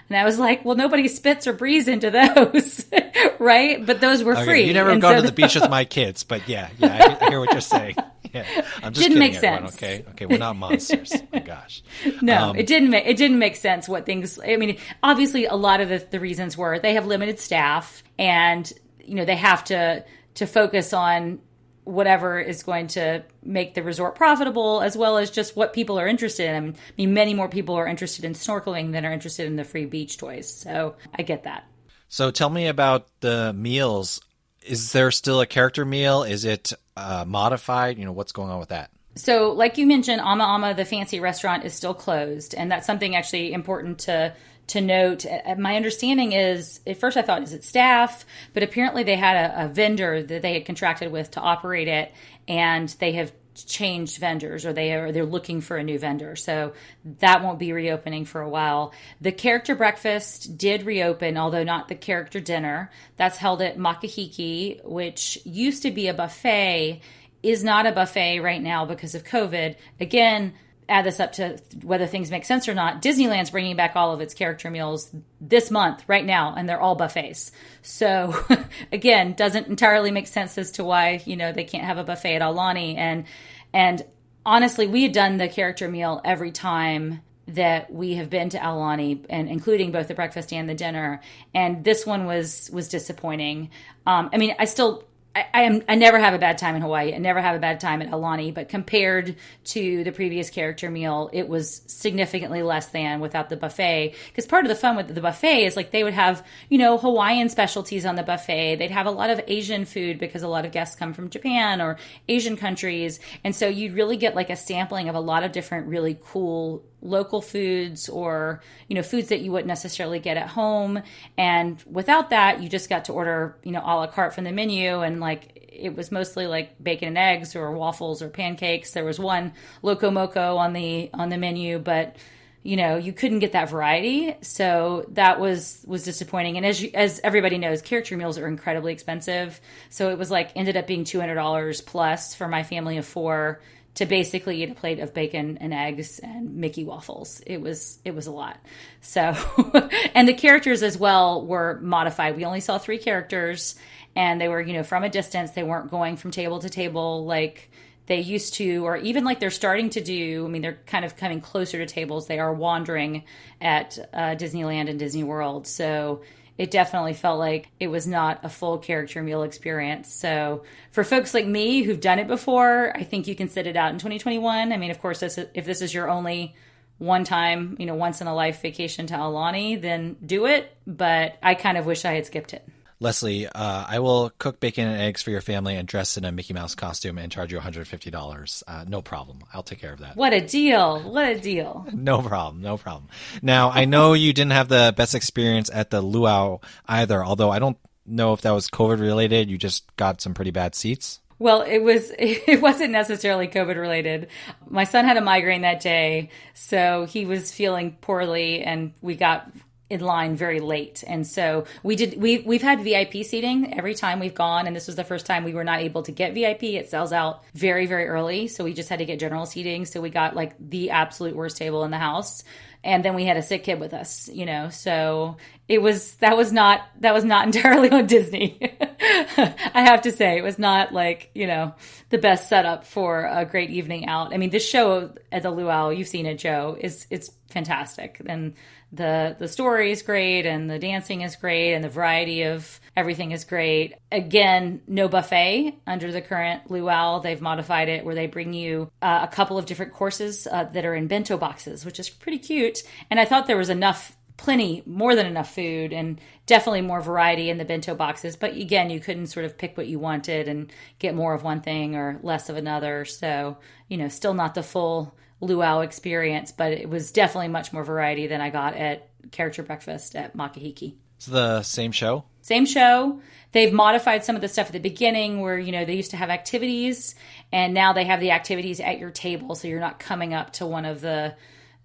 And 0.10 0.18
I 0.18 0.26
was 0.26 0.38
like, 0.38 0.66
well, 0.66 0.76
nobody 0.76 1.08
spits 1.08 1.48
or 1.48 1.54
breathes 1.54 1.88
into 1.88 2.12
those, 2.12 2.86
right? 3.40 3.86
But 3.86 4.02
those 4.02 4.24
were 4.24 4.34
okay, 4.34 4.46
free. 4.46 4.64
You 4.64 4.74
never 4.74 4.96
gone 4.98 5.16
so 5.16 5.22
to 5.22 5.28
the 5.28 5.34
beach 5.34 5.56
with 5.56 5.70
my 5.70 5.86
kids, 5.98 6.24
but 6.24 6.48
yeah, 6.48 6.70
yeah, 6.78 7.18
I, 7.22 7.26
I 7.26 7.30
hear 7.30 7.40
what 7.40 7.52
you're 7.52 7.62
saying. 7.62 7.96
Yeah, 8.34 8.46
I'm 8.82 8.94
just 8.94 9.06
didn't 9.06 9.20
make 9.20 9.36
everyone, 9.36 9.68
sense. 9.68 9.76
Okay, 9.76 10.06
okay, 10.12 10.26
we're 10.26 10.38
not 10.38 10.56
monsters. 10.56 11.12
oh 11.14 11.28
my 11.34 11.40
gosh, 11.40 11.84
no, 12.22 12.50
um, 12.50 12.56
it 12.56 12.66
didn't 12.66 12.90
make 12.90 13.06
it 13.06 13.18
didn't 13.18 13.40
make 13.40 13.56
sense. 13.56 13.90
What 13.90 14.06
things? 14.06 14.40
I 14.40 14.56
mean, 14.56 14.78
obviously, 15.04 15.46
a 15.46 15.56
lot 15.56 15.82
of 15.82 15.90
the, 15.90 16.06
the 16.10 16.20
reasons 16.20 16.58
were 16.58 16.80
they 16.80 16.94
have 16.94 17.06
limited 17.06 17.40
staff, 17.40 18.04
and 18.18 18.72
you 19.04 19.16
know 19.16 19.26
they 19.26 19.36
have 19.36 19.66
to 19.66 20.06
to 20.36 20.46
focus 20.46 20.94
on 20.94 21.40
whatever 21.84 22.40
is 22.40 22.64
going 22.64 22.88
to 22.88 23.24
make 23.44 23.74
the 23.74 23.84
resort 23.84 24.16
profitable, 24.16 24.82
as 24.82 24.96
well 24.96 25.18
as 25.18 25.32
just 25.32 25.56
what 25.56 25.74
people 25.74 26.00
are 26.00 26.08
interested 26.08 26.50
in. 26.50 26.76
I 26.76 26.92
mean, 26.98 27.14
many 27.14 27.34
more 27.34 27.50
people 27.50 27.76
are 27.76 27.88
interested 27.88 28.24
in 28.24 28.34
snorkeling 28.34 28.92
than 28.92 29.06
are 29.06 29.12
interested 29.12 29.48
in 29.48 29.56
the 29.56 29.64
free 29.64 29.86
beach 29.86 30.18
toys. 30.18 30.52
So 30.54 30.96
I 31.18 31.24
get 31.24 31.44
that. 31.44 31.66
So 32.12 32.30
tell 32.30 32.50
me 32.50 32.68
about 32.68 33.08
the 33.22 33.54
meals. 33.54 34.20
Is 34.62 34.92
there 34.92 35.12
still 35.12 35.40
a 35.40 35.46
character 35.46 35.86
meal? 35.86 36.24
Is 36.24 36.44
it 36.44 36.74
uh, 36.98 37.24
modified? 37.26 37.98
You 37.98 38.04
know, 38.04 38.12
what's 38.12 38.34
going 38.34 38.52
on 38.52 38.60
with 38.60 38.68
that? 38.68 38.92
So, 39.16 39.54
like 39.54 39.78
you 39.78 39.88
mentioned, 39.88 40.20
Ama 40.20 40.44
Ama, 40.44 40.74
the 40.74 40.84
fancy 40.84 41.22
restaurant, 41.22 41.64
is 41.64 41.74
still 41.74 41.94
closed, 41.94 42.54
and 42.54 42.70
that's 42.70 42.86
something 42.86 43.16
actually 43.16 43.54
important 43.54 44.00
to 44.00 44.36
to 44.68 44.82
note. 44.82 45.26
My 45.58 45.78
understanding 45.78 46.34
is, 46.34 46.82
at 46.86 46.98
first 46.98 47.16
I 47.16 47.22
thought, 47.22 47.44
is 47.44 47.54
it 47.54 47.64
staff? 47.64 48.26
But 48.54 48.64
apparently 48.64 49.04
they 49.04 49.16
had 49.16 49.38
a, 49.38 49.66
a 49.66 49.68
vendor 49.70 50.22
that 50.22 50.42
they 50.42 50.54
had 50.54 50.66
contracted 50.66 51.14
with 51.14 51.32
to 51.32 51.40
operate 51.40 51.88
it, 51.88 52.12
and 52.46 52.90
they 53.00 53.14
have 53.14 53.32
changed 53.64 54.18
vendors 54.18 54.66
or 54.66 54.74
they 54.74 54.94
are 54.94 55.12
they're 55.12 55.26
looking 55.26 55.62
for 55.62 55.78
a 55.78 55.84
new 55.84 56.00
vendor. 56.00 56.36
So 56.36 56.74
that 57.20 57.44
won't 57.44 57.60
be 57.60 57.74
reopening 57.74 58.26
for 58.26 58.42
a 58.42 58.50
while. 58.50 58.94
The 59.20 59.32
character 59.32 59.76
breakfast 59.76 60.58
did 60.58 60.84
reopen 60.84 61.38
although 61.38 61.64
not 61.64 61.88
the 61.88 61.96
character 61.96 62.40
dinner. 62.40 62.92
That's 63.18 63.38
held 63.38 63.62
at 63.62 63.78
makahiki 63.78 64.84
which 64.86 65.40
used 65.46 65.84
to 65.84 65.92
be 65.92 66.08
a 66.08 66.14
buffet 66.14 67.02
is 67.44 67.64
not 67.64 67.86
a 67.86 67.92
buffet 67.92 68.40
right 68.40 68.62
now 68.62 68.86
because 68.86 69.16
of 69.16 69.24
covid. 69.24 69.76
Again 70.00 70.54
add 70.92 71.06
this 71.06 71.20
up 71.20 71.34
to 71.34 71.58
whether 71.84 72.06
things 72.06 72.30
make 72.30 72.46
sense 72.46 72.68
or 72.68 72.74
not. 72.74 73.02
Disneyland's 73.02 73.50
bringing 73.50 73.76
back 73.76 73.96
all 73.96 74.14
of 74.14 74.22
its 74.22 74.34
character 74.34 74.70
meals 74.70 75.10
this 75.40 75.72
month, 75.72 76.04
right 76.08 76.26
now, 76.26 76.54
and 76.56 76.68
they're 76.68 76.80
all 76.80 76.96
buffets. 76.96 77.52
So 77.82 78.36
again, 78.92 79.34
doesn't 79.34 79.68
entirely 79.68 80.12
make 80.12 80.28
sense 80.28 80.58
as 80.58 80.72
to 80.74 80.84
why 80.84 81.22
you 81.26 81.36
know 81.36 81.52
they 81.52 81.64
can't 81.64 81.86
have 81.86 81.98
a 81.98 82.04
buffet 82.04 82.36
at 82.36 82.42
Aulani. 82.42 82.98
And 82.98 83.26
and 83.74 84.06
honestly, 84.46 84.88
we 84.88 85.04
had 85.04 85.14
done 85.14 85.38
the 85.38 85.48
character 85.48 85.88
meal 85.88 86.22
every 86.24 86.52
time 86.52 87.22
that 87.48 87.92
we 87.92 88.16
have 88.16 88.30
been 88.30 88.50
to 88.50 88.58
Aulani, 88.58 89.26
and 89.30 89.50
including 89.50 89.92
both 89.92 90.08
the 90.08 90.14
breakfast 90.14 90.54
and 90.54 90.70
the 90.70 90.76
dinner. 90.76 91.22
And 91.54 91.84
this 91.84 92.06
one 92.06 92.26
was 92.26 92.70
was 92.72 92.90
disappointing. 92.90 93.70
Um, 94.06 94.30
I 94.34 94.38
mean, 94.38 94.56
I 94.60 94.66
still 94.66 95.06
I, 95.34 95.46
I, 95.54 95.62
am 95.62 95.82
I 95.88 95.96
never 95.96 96.20
have 96.20 96.34
a 96.34 96.38
bad 96.38 96.58
time 96.58 96.76
in 96.76 96.82
Hawaii. 96.82 97.14
I 97.14 97.18
never 97.18 97.40
have 97.40 97.56
a 97.56 97.60
bad 97.60 97.80
time 97.80 98.02
at 98.02 98.12
Aulani, 98.12 98.54
but 98.54 98.68
compared 98.68 99.38
to 99.66 100.04
the 100.04 100.12
previous 100.12 100.50
character 100.50 100.92
meal, 100.92 101.30
it 101.32 101.48
was 101.48 101.84
significantly 101.88 102.62
less 102.62 102.88
than 102.88 103.22
without 103.22 103.48
the 103.50 103.56
buffet. 103.56 104.14
Because 104.28 104.46
part 104.46 104.66
of 104.66 104.70
the 104.70 104.76
fun 104.76 104.98
with 104.98 105.14
the 105.14 105.22
buffet 105.22 105.66
is 105.66 105.78
like 105.78 105.92
they 105.92 106.04
would 106.04 106.14
have, 106.14 106.46
you 106.68 106.78
know, 106.78 106.98
Hawaiian 106.98 107.48
specialties 107.48 108.06
on 108.06 108.16
the 108.16 108.24
buffet. 108.24 108.76
They'd 108.76 108.92
have 108.92 109.06
a 109.06 109.12
lot 109.12 109.30
of 109.30 109.42
Asian 109.48 109.86
food 109.86 110.20
because 110.20 110.44
a 110.44 110.50
lot 110.50 110.66
of 110.66 110.74
guests 110.74 110.96
come 110.96 111.14
from 111.14 111.30
Japan 111.30 111.80
or 111.80 111.98
Asian 112.28 112.58
countries. 112.58 113.22
And 113.46 113.56
so 113.56 113.70
you'd 113.70 113.94
really 113.94 114.18
get 114.18 114.36
like 114.36 114.50
a 114.50 114.58
sampling 114.58 115.08
of 115.08 115.16
a 115.16 115.22
lot 115.22 115.44
of 115.44 115.54
different 115.54 115.88
really 115.88 116.20
cool 116.22 116.84
local 117.02 117.42
foods 117.42 118.08
or 118.10 118.62
you 118.88 118.96
know 118.96 119.04
foods 119.04 119.30
that 119.30 119.42
you 119.42 119.52
wouldn't 119.52 119.68
necessarily 119.68 120.20
get 120.20 120.38
at 120.38 120.48
home. 120.48 121.02
And 121.38 121.84
without 121.90 122.30
that 122.30 122.62
you 122.62 122.70
just 122.70 122.90
got 122.90 123.06
to 123.06 123.14
order 123.14 123.58
you 123.64 123.72
know 123.72 123.82
a 123.82 123.96
la 123.96 124.08
carte 124.08 124.34
from 124.34 124.44
the 124.44 124.52
menu. 124.52 125.02
And 125.02 125.20
like 125.20 125.70
it 125.72 125.96
was 125.96 126.12
mostly 126.12 126.48
like 126.48 126.82
bacon 126.82 127.08
and 127.08 127.18
eggs 127.18 127.56
or 127.56 127.72
waffles 127.72 128.22
or 128.22 128.30
pancakes. 128.30 128.92
There 128.92 129.06
was 129.06 129.20
one 129.20 129.54
loco 129.82 130.12
moco 130.12 130.58
on 130.58 130.74
the 130.74 131.10
on 131.14 131.30
the 131.30 131.38
menu 131.38 131.80
but 131.80 132.16
you 132.64 132.76
know 132.76 132.98
you 132.98 133.12
couldn't 133.12 133.40
get 133.40 133.54
that 133.54 133.70
variety. 133.70 134.36
So 134.42 135.06
that 135.10 135.40
was 135.40 135.84
was 135.88 136.04
disappointing. 136.04 136.58
And 136.58 136.66
as 136.66 136.82
you, 136.82 136.92
as 136.94 137.20
everybody 137.24 137.58
knows 137.58 137.82
character 137.82 138.16
meals 138.16 138.38
are 138.38 138.48
incredibly 138.48 138.94
expensive. 138.94 139.60
So 139.90 140.10
it 140.10 140.18
was 140.18 140.30
like 140.30 140.52
ended 140.56 140.78
up 140.78 140.86
being 140.86 141.04
$200 141.04 141.86
plus 141.86 142.36
for 142.36 142.48
my 142.48 142.64
family 142.64 142.98
of 142.98 143.06
four 143.06 143.60
to 143.96 144.06
basically 144.06 144.64
eat 144.64 144.70
a 144.70 144.76
plate 144.76 145.00
of 145.00 145.14
bacon 145.14 145.58
and 145.60 145.74
eggs 145.74 146.20
and 146.20 146.56
Mickey 146.56 146.84
waffles. 146.84 147.42
It 147.46 147.62
was 147.62 148.00
it 148.06 148.16
was 148.16 148.28
a 148.28 148.32
lot. 148.32 148.58
So 149.02 149.36
and 150.16 150.28
the 150.28 150.34
characters 150.34 150.82
as 150.84 150.98
well 150.98 151.46
were 151.46 151.80
modified. 151.82 152.38
We 152.38 152.46
only 152.46 152.62
saw 152.62 152.78
three 152.78 152.98
characters 152.98 153.76
and 154.16 154.40
they 154.40 154.48
were, 154.48 154.62
you 154.62 154.74
know, 154.74 154.84
from 154.84 155.04
a 155.04 155.10
distance. 155.10 155.52
They 155.52 155.64
weren't 155.64 155.92
going 155.92 156.18
from 156.18 156.32
table 156.32 156.60
to 156.60 156.70
table 156.70 157.26
like 157.26 157.70
they 158.08 158.22
used 158.22 158.56
to 158.56 158.86
or 158.86 158.98
even 158.98 159.24
like 159.24 159.40
they're 159.40 159.50
starting 159.50 159.90
to 159.92 160.02
do. 160.02 160.46
I 160.46 160.50
mean, 160.50 160.62
they're 160.62 160.80
kind 160.86 161.06
of 161.06 161.18
coming 161.18 161.42
closer 161.42 161.78
to 161.78 161.86
tables. 161.86 162.28
They 162.28 162.40
are 162.40 162.54
wandering 162.54 163.24
at 163.60 163.98
uh, 164.14 164.36
Disneyland 164.36 164.90
and 164.90 165.00
Disney 165.00 165.24
World. 165.24 165.68
So 165.68 166.22
it 166.58 166.72
definitely 166.72 167.14
felt 167.14 167.40
like 167.40 167.70
it 167.80 167.88
was 167.88 168.06
not 168.06 168.40
a 168.44 168.50
full 168.50 168.78
character 168.78 169.24
meal 169.24 169.44
experience. 169.44 170.14
So 170.14 170.64
for 170.92 171.04
folks 171.04 171.34
like 171.34 171.46
me 171.46 171.84
who've 171.84 172.00
done 172.00 172.20
it 172.20 172.28
before, 172.28 172.96
I 172.96 173.04
think 173.04 173.28
you 173.28 173.36
can 173.36 173.50
sit 173.50 173.68
it 173.68 173.76
out 173.76 173.92
in 173.92 173.98
2021. 173.98 174.72
I 174.72 174.78
mean, 174.78 174.92
of 174.92 175.02
course, 175.02 175.22
this, 175.22 175.40
if 175.54 175.66
this 175.66 175.82
is 175.82 175.94
your 175.94 176.10
only 176.10 176.56
one 176.98 177.24
time, 177.24 177.76
you 177.80 177.86
know, 177.86 177.96
once 177.96 178.22
in 178.22 178.28
a 178.28 178.36
life 178.36 178.62
vacation 178.62 179.08
to 179.08 179.16
Aulani, 179.16 179.82
then 179.82 180.18
do 180.24 180.46
it. 180.46 180.72
But 180.86 181.38
I 181.42 181.56
kind 181.56 181.78
of 181.78 181.86
wish 181.86 182.06
I 182.06 182.14
had 182.14 182.28
skipped 182.28 182.54
it. 182.54 182.68
Leslie, 183.02 183.48
uh, 183.48 183.86
I 183.90 183.98
will 183.98 184.32
cook 184.38 184.60
bacon 184.60 184.88
and 184.88 185.02
eggs 185.02 185.24
for 185.24 185.32
your 185.32 185.42
family 185.42 185.76
and 185.76 185.88
dress 185.88 186.18
in 186.18 186.24
a 186.24 186.32
Mickey 186.32 186.54
Mouse 186.54 186.76
costume 186.76 187.18
and 187.18 187.32
charge 187.32 187.52
you 187.52 187.60
$150. 187.60 188.64
Uh, 188.68 188.86
no 188.88 189.02
problem. 189.02 189.40
I'll 189.52 189.64
take 189.64 189.82
care 189.82 189.92
of 189.92 190.00
that. 190.00 190.16
What 190.16 190.34
a 190.34 190.40
deal. 190.40 191.02
What 191.02 191.28
a 191.28 191.40
deal. 191.40 191.88
no 191.94 192.22
problem. 192.22 192.62
No 192.62 192.78
problem. 192.78 193.10
Now, 193.42 193.72
I 193.72 193.86
know 193.86 194.14
you 194.14 194.34
didn't 194.34 194.52
have 194.52 194.70
the 194.70 194.94
best 194.96 195.16
experience 195.16 195.72
at 195.74 195.90
the 195.90 196.00
luau 196.00 196.60
either, 196.88 197.26
although 197.26 197.50
I 197.50 197.58
don't 197.58 197.78
know 198.06 198.34
if 198.34 198.42
that 198.42 198.52
was 198.52 198.68
COVID 198.68 199.00
related. 199.00 199.50
You 199.50 199.58
just 199.58 199.84
got 199.96 200.22
some 200.22 200.36
pretty 200.36 200.52
bad 200.52 200.76
seats. 200.76 201.22
Well, 201.40 201.64
it 201.64 201.80
was 201.80 202.12
it 202.20 202.62
wasn't 202.62 202.92
necessarily 202.92 203.48
COVID 203.48 203.78
related. 203.78 204.28
My 204.70 204.84
son 204.84 205.06
had 205.06 205.18
a 205.18 205.22
migraine 205.22 205.62
that 205.62 205.82
day, 205.82 206.30
so 206.54 207.06
he 207.06 207.26
was 207.26 207.52
feeling 207.52 207.98
poorly 208.00 208.62
and 208.62 208.94
we 209.02 209.16
got 209.16 209.52
in 209.92 210.00
line 210.00 210.38
very 210.38 210.62
late. 210.62 211.04
And 211.06 211.28
so 211.28 211.66
we 211.84 211.98
did 211.98 212.20
we 212.20 212.40
we've 212.40 212.62
had 212.62 212.82
VIP 212.82 213.26
seating 213.26 213.78
every 213.78 213.94
time 213.94 214.20
we've 214.20 214.34
gone 214.34 214.66
and 214.66 214.74
this 214.74 214.88
was 214.88 214.96
the 214.96 215.04
first 215.04 215.26
time 215.26 215.44
we 215.44 215.54
were 215.54 215.66
not 215.66 215.82
able 215.82 216.02
to 216.04 216.14
get 216.14 216.34
VIP. 216.34 216.64
It 216.64 216.90
sells 216.90 217.12
out 217.12 217.44
very 217.54 217.86
very 217.88 218.08
early, 218.08 218.48
so 218.48 218.64
we 218.64 218.74
just 218.74 218.88
had 218.88 219.00
to 219.00 219.06
get 219.06 219.20
general 219.20 219.46
seating. 219.46 219.86
So 219.86 220.00
we 220.00 220.10
got 220.10 220.34
like 220.34 220.56
the 220.58 220.92
absolute 220.92 221.36
worst 221.36 221.58
table 221.58 221.84
in 221.84 221.92
the 221.92 221.98
house. 221.98 222.44
And 222.84 223.06
then 223.06 223.14
we 223.14 223.26
had 223.26 223.38
a 223.38 223.44
sick 223.44 223.64
kid 223.66 223.80
with 223.80 223.94
us, 223.94 224.28
you 224.30 224.46
know. 224.46 224.70
So 224.70 225.38
it 225.68 225.82
was 225.82 226.16
that 226.16 226.36
was 226.38 226.52
not 226.54 226.82
that 227.02 227.14
was 227.14 227.26
not 227.26 227.46
entirely 227.54 227.92
on 227.92 228.08
Disney. 228.08 228.58
I 229.02 229.82
have 229.82 230.04
to 230.04 230.12
say 230.12 230.38
it 230.38 230.44
was 230.44 230.58
not 230.58 230.94
like, 230.94 231.32
you 231.36 231.48
know, 231.48 231.76
the 232.10 232.18
best 232.18 232.48
setup 232.48 232.86
for 232.86 233.26
a 233.26 233.46
great 233.46 233.72
evening 233.72 234.08
out. 234.08 234.34
I 234.34 234.38
mean, 234.38 234.52
this 234.52 234.68
show 234.68 235.14
at 235.32 235.44
the 235.44 235.52
Luau, 235.52 235.90
you've 235.90 236.08
seen 236.08 236.26
it, 236.26 236.36
Joe, 236.36 236.78
is 236.80 237.08
it's 237.10 237.30
fantastic. 237.50 238.22
And 238.26 238.56
the 238.92 239.36
the 239.40 239.48
story 239.48 239.92
is 239.92 240.02
great 240.02 240.46
and 240.46 240.70
the 240.70 240.80
dancing 240.80 241.22
is 241.22 241.36
great 241.36 241.74
and 241.74 241.84
the 241.84 241.90
variety 241.90 242.44
of 242.44 242.80
everything 242.96 243.32
is 243.32 243.44
great. 243.44 243.96
Again, 244.12 244.82
no 244.88 245.08
buffet 245.08 245.80
under 245.88 246.12
the 246.12 246.22
current 246.22 246.70
luau. 246.70 247.20
They've 247.20 247.42
modified 247.42 247.88
it 247.88 248.04
where 248.04 248.16
they 248.16 248.28
bring 248.28 248.54
you 248.54 248.92
uh, 249.02 249.28
a 249.30 249.34
couple 249.34 249.58
of 249.58 249.66
different 249.66 249.94
courses 249.94 250.48
uh, 250.48 250.66
that 250.66 250.86
are 250.86 250.96
in 250.96 251.08
bento 251.08 251.38
boxes, 251.38 251.86
which 251.86 252.00
is 252.00 252.10
pretty 252.10 252.40
cute. 252.40 252.84
And 253.10 253.20
I 253.20 253.26
thought 253.26 253.48
there 253.48 253.58
was 253.58 253.70
enough 253.70 254.18
plenty 254.38 254.82
more 254.88 255.16
than 255.16 255.28
enough 255.28 255.54
food 255.54 255.94
and 255.94 256.20
definitely 256.48 256.82
more 256.82 257.00
variety 257.00 257.52
in 257.52 257.60
the 257.60 257.66
bento 257.66 257.94
boxes 257.94 258.36
but 258.36 258.56
again 258.56 258.90
you 258.90 259.00
couldn't 259.00 259.28
sort 259.28 259.46
of 259.46 259.56
pick 259.56 259.78
what 259.78 259.86
you 259.86 260.00
wanted 260.00 260.48
and 260.48 260.74
get 260.98 261.14
more 261.14 261.36
of 261.36 261.44
one 261.44 261.62
thing 261.62 261.96
or 261.96 262.20
less 262.24 262.50
of 262.50 262.58
another 262.58 263.06
so 263.06 263.56
you 263.88 263.98
know 263.98 264.08
still 264.08 264.34
not 264.34 264.56
the 264.56 264.64
full 264.64 265.14
luau 265.42 265.82
experience, 265.82 266.52
but 266.52 266.72
it 266.72 266.90
was 266.90 267.12
definitely 267.12 267.50
much 267.50 267.74
more 267.74 267.84
variety 267.84 268.28
than 268.28 268.40
I 268.40 268.50
got 268.50 268.76
at 268.76 269.10
Character 269.32 269.64
Breakfast 269.64 270.16
at 270.16 270.38
Makahiki. 270.38 270.96
It's 271.18 271.26
the 271.26 271.62
same 271.62 271.92
show? 271.92 272.24
Same 272.42 272.66
show. 272.66 273.22
They've 273.52 273.72
modified 273.72 274.24
some 274.24 274.36
of 274.36 274.42
the 274.42 274.48
stuff 274.48 274.68
at 274.68 274.74
the 274.74 274.80
beginning 274.80 275.42
where, 275.42 275.60
you 275.60 275.72
know, 275.72 275.86
they 275.86 275.96
used 275.96 276.12
to 276.12 276.18
have 276.18 276.30
activities 276.30 277.16
and 277.52 277.74
now 277.74 277.94
they 277.94 278.06
have 278.06 278.20
the 278.20 278.32
activities 278.32 278.80
at 278.80 278.98
your 278.98 279.12
table 279.12 279.54
so 279.54 279.68
you're 279.68 279.80
not 279.80 280.00
coming 280.00 280.34
up 280.34 280.54
to 280.54 280.66
one 280.66 280.86
of 280.86 281.02
the 281.02 281.36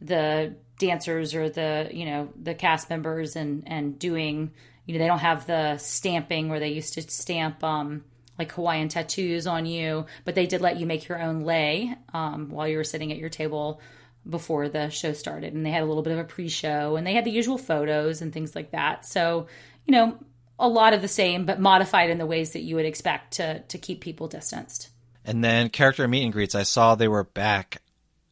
the 0.01 0.55
dancers 0.79 1.35
or 1.35 1.49
the, 1.49 1.91
you 1.93 2.07
know, 2.07 2.29
the 2.41 2.55
cast 2.55 2.89
members 2.89 3.37
and 3.37 3.65
and 3.67 3.99
doing, 3.99 4.53
you 4.87 4.95
know, 4.95 5.01
they 5.01 5.07
don't 5.07 5.19
have 5.19 5.47
the 5.47 5.77
stamping 5.79 6.49
where 6.49 6.61
they 6.61 6.71
used 6.71 6.95
to 6.95 7.03
stamp 7.03 7.63
um 7.63 8.05
like 8.39 8.53
Hawaiian 8.53 8.89
tattoos 8.89 9.47
on 9.47 9.67
you, 9.67 10.07
but 10.25 10.35
they 10.35 10.47
did 10.47 10.61
let 10.61 10.79
you 10.79 10.87
make 10.87 11.09
your 11.09 11.21
own 11.21 11.41
lei 11.41 11.95
um, 12.13 12.51
while 12.51 12.69
you 12.69 12.77
were 12.77 12.85
sitting 12.85 13.13
at 13.13 13.19
your 13.19 13.29
table 13.29 13.81
before 14.29 14.69
the 14.69 14.91
show 14.91 15.13
started. 15.13 15.55
And 15.55 15.65
they 15.65 15.71
had 15.71 15.83
a 15.83 15.87
little 15.87 16.03
bit 16.03 16.13
of 16.13 16.19
a 16.19 16.25
pre 16.25 16.49
show 16.49 16.97
and 16.97 17.07
they 17.07 17.15
had 17.15 17.25
the 17.25 17.31
usual 17.31 17.59
photos 17.59 18.23
and 18.23 18.33
things 18.33 18.55
like 18.55 18.73
that. 18.73 19.07
So, 19.07 19.47
you 19.87 19.93
know, 19.93 20.19
a 20.59 20.69
lot 20.69 20.95
of 20.95 21.03
the 21.03 21.09
same, 21.09 21.47
but 21.47 21.61
modified 21.61 22.11
in 22.11 22.19
the 22.19 22.27
ways 22.27 22.53
that 22.53 22.63
you 22.63 22.77
would 22.77 22.87
expect 22.87 23.35
to, 23.35 23.61
to 23.61 23.79
keep 23.79 24.01
people 24.01 24.29
distanced. 24.29 24.91
And 25.25 25.43
then 25.43 25.71
character 25.71 26.07
meet 26.07 26.25
and 26.25 26.33
greets, 26.33 26.55
I 26.55 26.63
saw 26.63 26.95
they 26.95 27.09
were 27.09 27.25
back. 27.25 27.83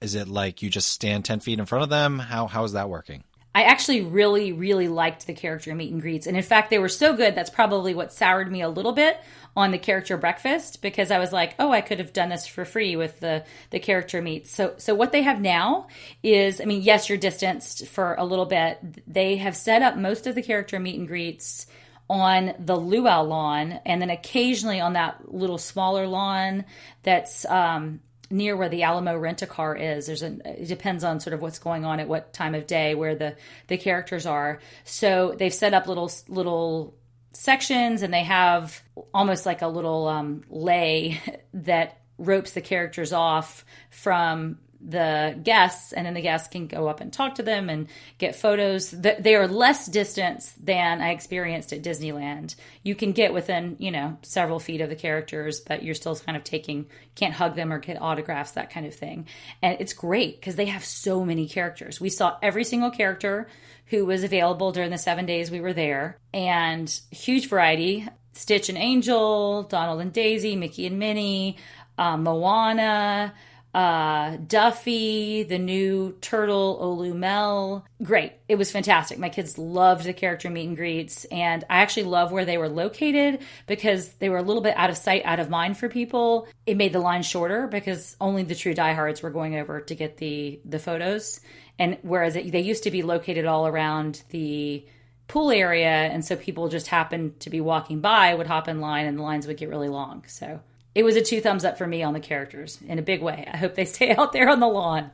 Is 0.01 0.15
it 0.15 0.29
like 0.29 0.63
you 0.63 0.71
just 0.71 0.89
stand 0.89 1.25
10 1.25 1.41
feet 1.41 1.59
in 1.59 1.67
front 1.67 1.83
of 1.83 1.91
them? 1.91 2.19
How, 2.19 2.47
how 2.47 2.65
is 2.65 2.73
that 2.73 2.89
working? 2.89 3.25
I 3.55 3.63
actually 3.65 4.01
really, 4.01 4.53
really 4.53 4.89
liked 4.89 5.27
the 5.27 5.33
character 5.33 5.73
meet 5.75 5.93
and 5.93 6.03
greets. 6.03 6.27
And 6.27 6.37
in 6.37 6.43
fact, 6.43 6.71
they 6.71 6.79
were 6.79 6.89
so 6.89 7.15
good, 7.15 7.37
that's 7.37 7.51
probably 7.51 7.95
what 7.95 8.13
soured 8.13 8.51
me 8.51 8.63
a 8.63 8.69
little 8.69 8.93
bit 8.93 9.21
on 9.57 9.71
the 9.71 9.79
character 9.79 10.17
breakfast 10.17 10.83
because 10.83 11.11
I 11.11 11.19
was 11.19 11.33
like, 11.33 11.55
oh, 11.59 11.71
I 11.71 11.81
could 11.81 11.99
have 11.99 12.13
done 12.13 12.29
this 12.29 12.47
for 12.47 12.65
free 12.65 12.97
with 12.97 13.21
the 13.21 13.45
the 13.71 13.79
character 13.79 14.21
meets. 14.21 14.51
So 14.51 14.75
so 14.79 14.95
what 14.95 15.13
they 15.13 15.23
have 15.23 15.41
now 15.41 15.89
is, 16.23 16.61
I 16.61 16.65
mean, 16.65 16.83
yes, 16.83 17.09
you're 17.09 17.19
distanced 17.19 17.87
for 17.87 18.15
a 18.19 18.25
little 18.25 18.47
bit. 18.47 18.79
They 19.07 19.37
have 19.37 19.57
set 19.57 19.83
up 19.83 19.97
most 19.97 20.27
of 20.27 20.35
the 20.35 20.43
character 20.43 20.79
meet 20.81 20.99
and 20.99 21.09
greets 21.09 21.67
on 22.11 22.55
the 22.59 22.77
luau 22.77 23.23
lawn 23.23 23.81
and 23.87 24.03
then 24.03 24.11
occasionally 24.11 24.79
on 24.79 24.93
that 24.93 25.33
little 25.33 25.57
smaller 25.57 26.07
lawn 26.07 26.65
that's 27.03 27.47
um, 27.47 28.01
near 28.31 28.57
where 28.57 28.69
the 28.69 28.83
Alamo 28.83 29.17
rent 29.17 29.41
a 29.43 29.47
car 29.47 29.77
is. 29.77 30.07
There's 30.07 30.23
a 30.23 30.37
it 30.45 30.69
depends 30.69 31.05
on 31.05 31.21
sort 31.21 31.35
of 31.35 31.41
what's 31.41 31.59
going 31.59 31.85
on 31.85 32.01
at 32.01 32.09
what 32.09 32.33
time 32.33 32.55
of 32.55 32.67
day 32.67 32.95
where 32.95 33.15
the 33.15 33.37
the 33.69 33.79
characters 33.79 34.27
are. 34.27 34.61
So 34.85 35.35
they've 35.39 35.55
set 35.55 35.75
up 35.75 35.87
little 35.87 36.11
little 36.29 36.95
sections 37.35 38.03
and 38.03 38.13
they 38.13 38.25
have 38.25 38.83
almost 39.13 39.47
like 39.47 39.63
a 39.63 39.69
little 39.69 40.09
um, 40.09 40.45
lei 40.49 41.21
that 41.55 42.01
ropes 42.19 42.53
the 42.53 42.61
characters 42.61 43.13
off 43.13 43.65
from 43.91 44.59
the 44.87 45.39
guests, 45.43 45.93
and 45.93 46.05
then 46.05 46.15
the 46.15 46.21
guests 46.21 46.49
can 46.49 46.67
go 46.67 46.89
up 46.89 47.01
and 47.01 47.13
talk 47.13 47.37
to 47.37 47.43
them 47.43 47.71
and 47.71 47.89
get 48.19 48.37
photos. 48.37 48.91
They 48.91 49.35
are 49.35 49.49
less 49.49 49.87
distance 49.87 50.53
than 50.63 51.01
I 51.01 51.11
experienced 51.11 51.73
at 51.73 51.83
Disneyland. 51.83 52.55
You 52.83 52.95
can 52.95 53.13
get 53.13 53.33
within, 53.33 53.77
you 53.79 53.91
know, 53.91 54.19
several 54.23 54.61
feet 54.61 54.83
of 54.83 54.91
the 54.91 54.97
characters, 54.97 55.61
but 55.61 55.83
you're 55.83 55.95
still 55.95 56.15
kind 56.17 56.37
of 56.37 56.45
taking, 56.45 56.87
can't 57.15 57.33
hug 57.33 57.57
them 57.57 57.73
or 57.73 57.79
get 57.79 58.01
autographs, 58.01 58.53
that 58.53 58.71
kind 58.71 58.85
of 58.85 58.95
thing. 58.95 59.27
And 59.63 59.79
it's 59.81 59.95
great 59.95 60.39
because 60.41 60.57
they 60.57 60.67
have 60.67 60.85
so 60.85 61.25
many 61.25 61.49
characters. 61.49 62.01
We 62.01 62.11
saw 62.11 62.37
every 62.43 62.65
single 62.65 62.91
character 62.91 63.49
who 63.87 64.05
was 64.05 64.23
available 64.23 64.73
during 64.73 64.91
the 64.91 64.99
seven 64.99 65.25
days 65.25 65.51
we 65.51 65.61
were 65.61 65.73
there, 65.73 66.19
and 66.33 66.89
huge 67.11 67.49
variety. 67.49 68.07
Stitch 68.33 68.69
and 68.69 68.77
Angel, 68.77 69.63
Donald 69.63 70.01
and 70.01 70.13
Daisy, 70.13 70.57
Mickey 70.57 70.87
and 70.87 70.99
Minnie, 70.99 71.57
uh, 71.97 72.17
Moana, 72.17 73.33
uh, 73.75 74.37
Duffy, 74.37 75.43
the 75.43 75.59
new 75.59 76.17
turtle, 76.21 76.79
Olu 76.81 77.15
Mel. 77.15 77.85
Great. 78.03 78.33
It 78.49 78.55
was 78.55 78.71
fantastic. 78.71 79.19
My 79.19 79.29
kids 79.29 79.59
loved 79.59 80.05
the 80.05 80.13
character 80.13 80.49
meet 80.49 80.69
and 80.69 80.77
greets. 80.77 81.25
And 81.27 81.65
I 81.69 81.79
actually 81.79 82.05
love 82.05 82.31
where 82.31 82.45
they 82.45 82.57
were 82.57 82.69
located 82.69 83.41
because 83.67 84.09
they 84.15 84.29
were 84.29 84.39
a 84.39 84.43
little 84.43 84.63
bit 84.63 84.77
out 84.77 84.91
of 84.91 84.97
sight, 84.97 85.23
out 85.25 85.41
of 85.41 85.51
mind 85.51 85.77
for 85.77 85.89
people. 85.89 86.47
It 86.67 86.77
made 86.77 86.93
the 86.93 87.01
line 87.01 87.25
shorter 87.25 87.67
because 87.67 88.17
only 88.21 88.45
the 88.45 88.55
true 88.55 88.75
diehards 88.75 89.23
were 89.23 89.31
going 89.31 89.57
over 89.57 89.81
to 89.81 89.95
get 89.97 90.19
the, 90.19 90.61
the 90.65 90.79
photos. 90.79 91.41
And 91.77 91.99
whereas 92.03 92.37
it, 92.37 92.53
they 92.53 92.61
used 92.61 92.85
to 92.85 92.93
be 92.93 93.03
located 93.03 93.45
all 93.45 93.67
around 93.67 94.23
the 94.31 94.87
pool 95.27 95.51
area. 95.51 95.89
And 95.89 96.25
so 96.25 96.37
people 96.37 96.69
just 96.69 96.87
happened 96.87 97.41
to 97.41 97.51
be 97.51 97.61
walking 97.61 98.01
by, 98.01 98.35
would 98.35 98.47
hop 98.47 98.69
in 98.69 98.81
line, 98.81 99.07
and 99.07 99.19
the 99.19 99.23
lines 99.23 99.49
would 99.49 99.57
get 99.57 99.69
really 99.69 99.89
long. 99.89 100.23
So 100.29 100.61
it 100.95 101.03
was 101.03 101.17
a 101.17 101.23
two 101.23 101.41
thumbs 101.41 101.65
up 101.65 101.79
for 101.79 101.87
me 101.87 102.03
on 102.03 102.13
the 102.13 102.21
characters 102.21 102.79
in 102.87 102.99
a 102.99 103.03
big 103.03 103.23
way. 103.23 103.49
I 103.53 103.57
hope 103.57 103.75
they 103.75 103.85
stay 103.85 104.15
out 104.15 104.33
there 104.33 104.49
on 104.49 104.61
the 104.61 104.69
lawn. 104.69 105.11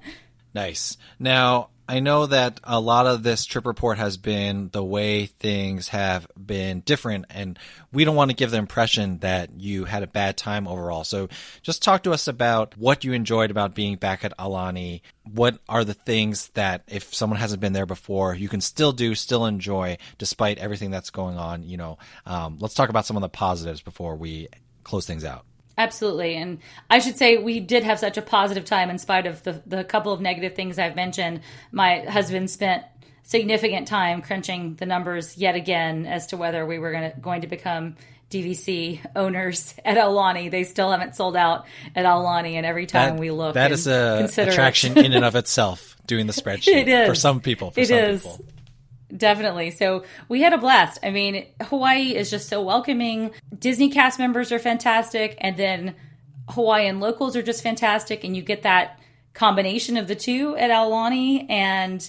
Nice. 0.54 0.96
Now, 1.18 1.70
I 1.90 1.98
know 1.98 2.26
that 2.26 2.60
a 2.62 2.78
lot 2.78 3.08
of 3.08 3.24
this 3.24 3.44
trip 3.44 3.66
report 3.66 3.98
has 3.98 4.16
been 4.16 4.68
the 4.70 4.84
way 4.84 5.26
things 5.26 5.88
have 5.88 6.24
been 6.36 6.82
different, 6.82 7.24
and 7.30 7.58
we 7.92 8.04
don't 8.04 8.14
want 8.14 8.30
to 8.30 8.36
give 8.36 8.52
the 8.52 8.58
impression 8.58 9.18
that 9.18 9.50
you 9.58 9.86
had 9.86 10.04
a 10.04 10.06
bad 10.06 10.36
time 10.36 10.68
overall. 10.68 11.02
So 11.02 11.28
just 11.62 11.82
talk 11.82 12.04
to 12.04 12.12
us 12.12 12.28
about 12.28 12.76
what 12.76 13.02
you 13.02 13.12
enjoyed 13.12 13.50
about 13.50 13.74
being 13.74 13.96
back 13.96 14.24
at 14.24 14.38
Aulani. 14.38 15.00
What 15.32 15.58
are 15.68 15.82
the 15.82 15.94
things 15.94 16.50
that, 16.50 16.84
if 16.86 17.12
someone 17.12 17.40
hasn't 17.40 17.60
been 17.60 17.72
there 17.72 17.86
before, 17.86 18.36
you 18.36 18.48
can 18.48 18.60
still 18.60 18.92
do, 18.92 19.16
still 19.16 19.44
enjoy, 19.44 19.98
despite 20.16 20.58
everything 20.58 20.92
that's 20.92 21.10
going 21.10 21.38
on? 21.38 21.64
You 21.64 21.76
know, 21.76 21.98
um, 22.24 22.58
let's 22.60 22.74
talk 22.74 22.90
about 22.90 23.06
some 23.06 23.16
of 23.16 23.22
the 23.22 23.28
positives 23.28 23.82
before 23.82 24.14
we 24.14 24.46
close 24.84 25.08
things 25.08 25.24
out. 25.24 25.44
Absolutely. 25.80 26.36
And 26.36 26.58
I 26.90 26.98
should 26.98 27.16
say 27.16 27.38
we 27.38 27.58
did 27.58 27.84
have 27.84 27.98
such 27.98 28.18
a 28.18 28.22
positive 28.22 28.66
time 28.66 28.90
in 28.90 28.98
spite 28.98 29.26
of 29.26 29.42
the, 29.44 29.62
the 29.64 29.82
couple 29.82 30.12
of 30.12 30.20
negative 30.20 30.54
things 30.54 30.78
I've 30.78 30.94
mentioned. 30.94 31.40
My 31.72 32.00
husband 32.00 32.50
spent 32.50 32.84
significant 33.22 33.88
time 33.88 34.20
crunching 34.20 34.74
the 34.74 34.84
numbers 34.84 35.38
yet 35.38 35.54
again 35.54 36.04
as 36.04 36.26
to 36.28 36.36
whether 36.36 36.66
we 36.66 36.78
were 36.78 36.92
gonna, 36.92 37.14
going 37.18 37.40
to 37.40 37.46
become 37.46 37.96
DVC 38.30 39.00
owners 39.16 39.74
at 39.86 39.96
Aulani. 39.96 40.50
They 40.50 40.64
still 40.64 40.90
haven't 40.90 41.16
sold 41.16 41.34
out 41.34 41.64
at 41.96 42.04
Aulani, 42.04 42.54
and 42.54 42.66
every 42.66 42.84
time 42.84 43.14
that, 43.14 43.20
we 43.20 43.30
look, 43.30 43.54
that 43.54 43.72
is 43.72 43.86
a 43.86 44.28
attraction 44.36 44.98
in 44.98 45.14
and 45.14 45.24
of 45.24 45.34
itself. 45.34 45.96
Doing 46.06 46.26
the 46.26 46.32
spreadsheet 46.42 46.82
it 46.82 46.88
is. 46.88 47.08
for 47.08 47.14
some 47.14 47.40
people. 47.40 47.70
For 47.70 47.80
it 47.80 47.88
some 47.88 47.98
is. 47.98 48.22
people. 48.22 48.44
Definitely. 49.16 49.70
So 49.73 50.05
we 50.29 50.42
had 50.42 50.53
a 50.53 50.59
blast. 50.59 50.99
I 51.03 51.11
mean, 51.11 51.46
Hawaii 51.62 52.14
is 52.14 52.31
just 52.31 52.49
so 52.49 52.62
welcoming. 52.62 53.33
Disney 53.59 53.90
cast 53.90 54.18
members 54.18 54.53
are 54.53 54.59
fantastic. 54.59 55.37
And 55.40 55.57
then 55.57 55.94
Hawaiian 56.49 57.01
locals 57.01 57.37
are 57.37 57.42
just 57.42 57.62
fantastic. 57.62 58.25
And 58.25 58.37
you 58.37 58.42
get 58.42 58.62
that 58.62 59.01
combination 59.35 59.96
of 59.96 60.09
the 60.09 60.14
two 60.14 60.57
at 60.57 60.70
Aulani. 60.70 61.51
And, 61.51 62.09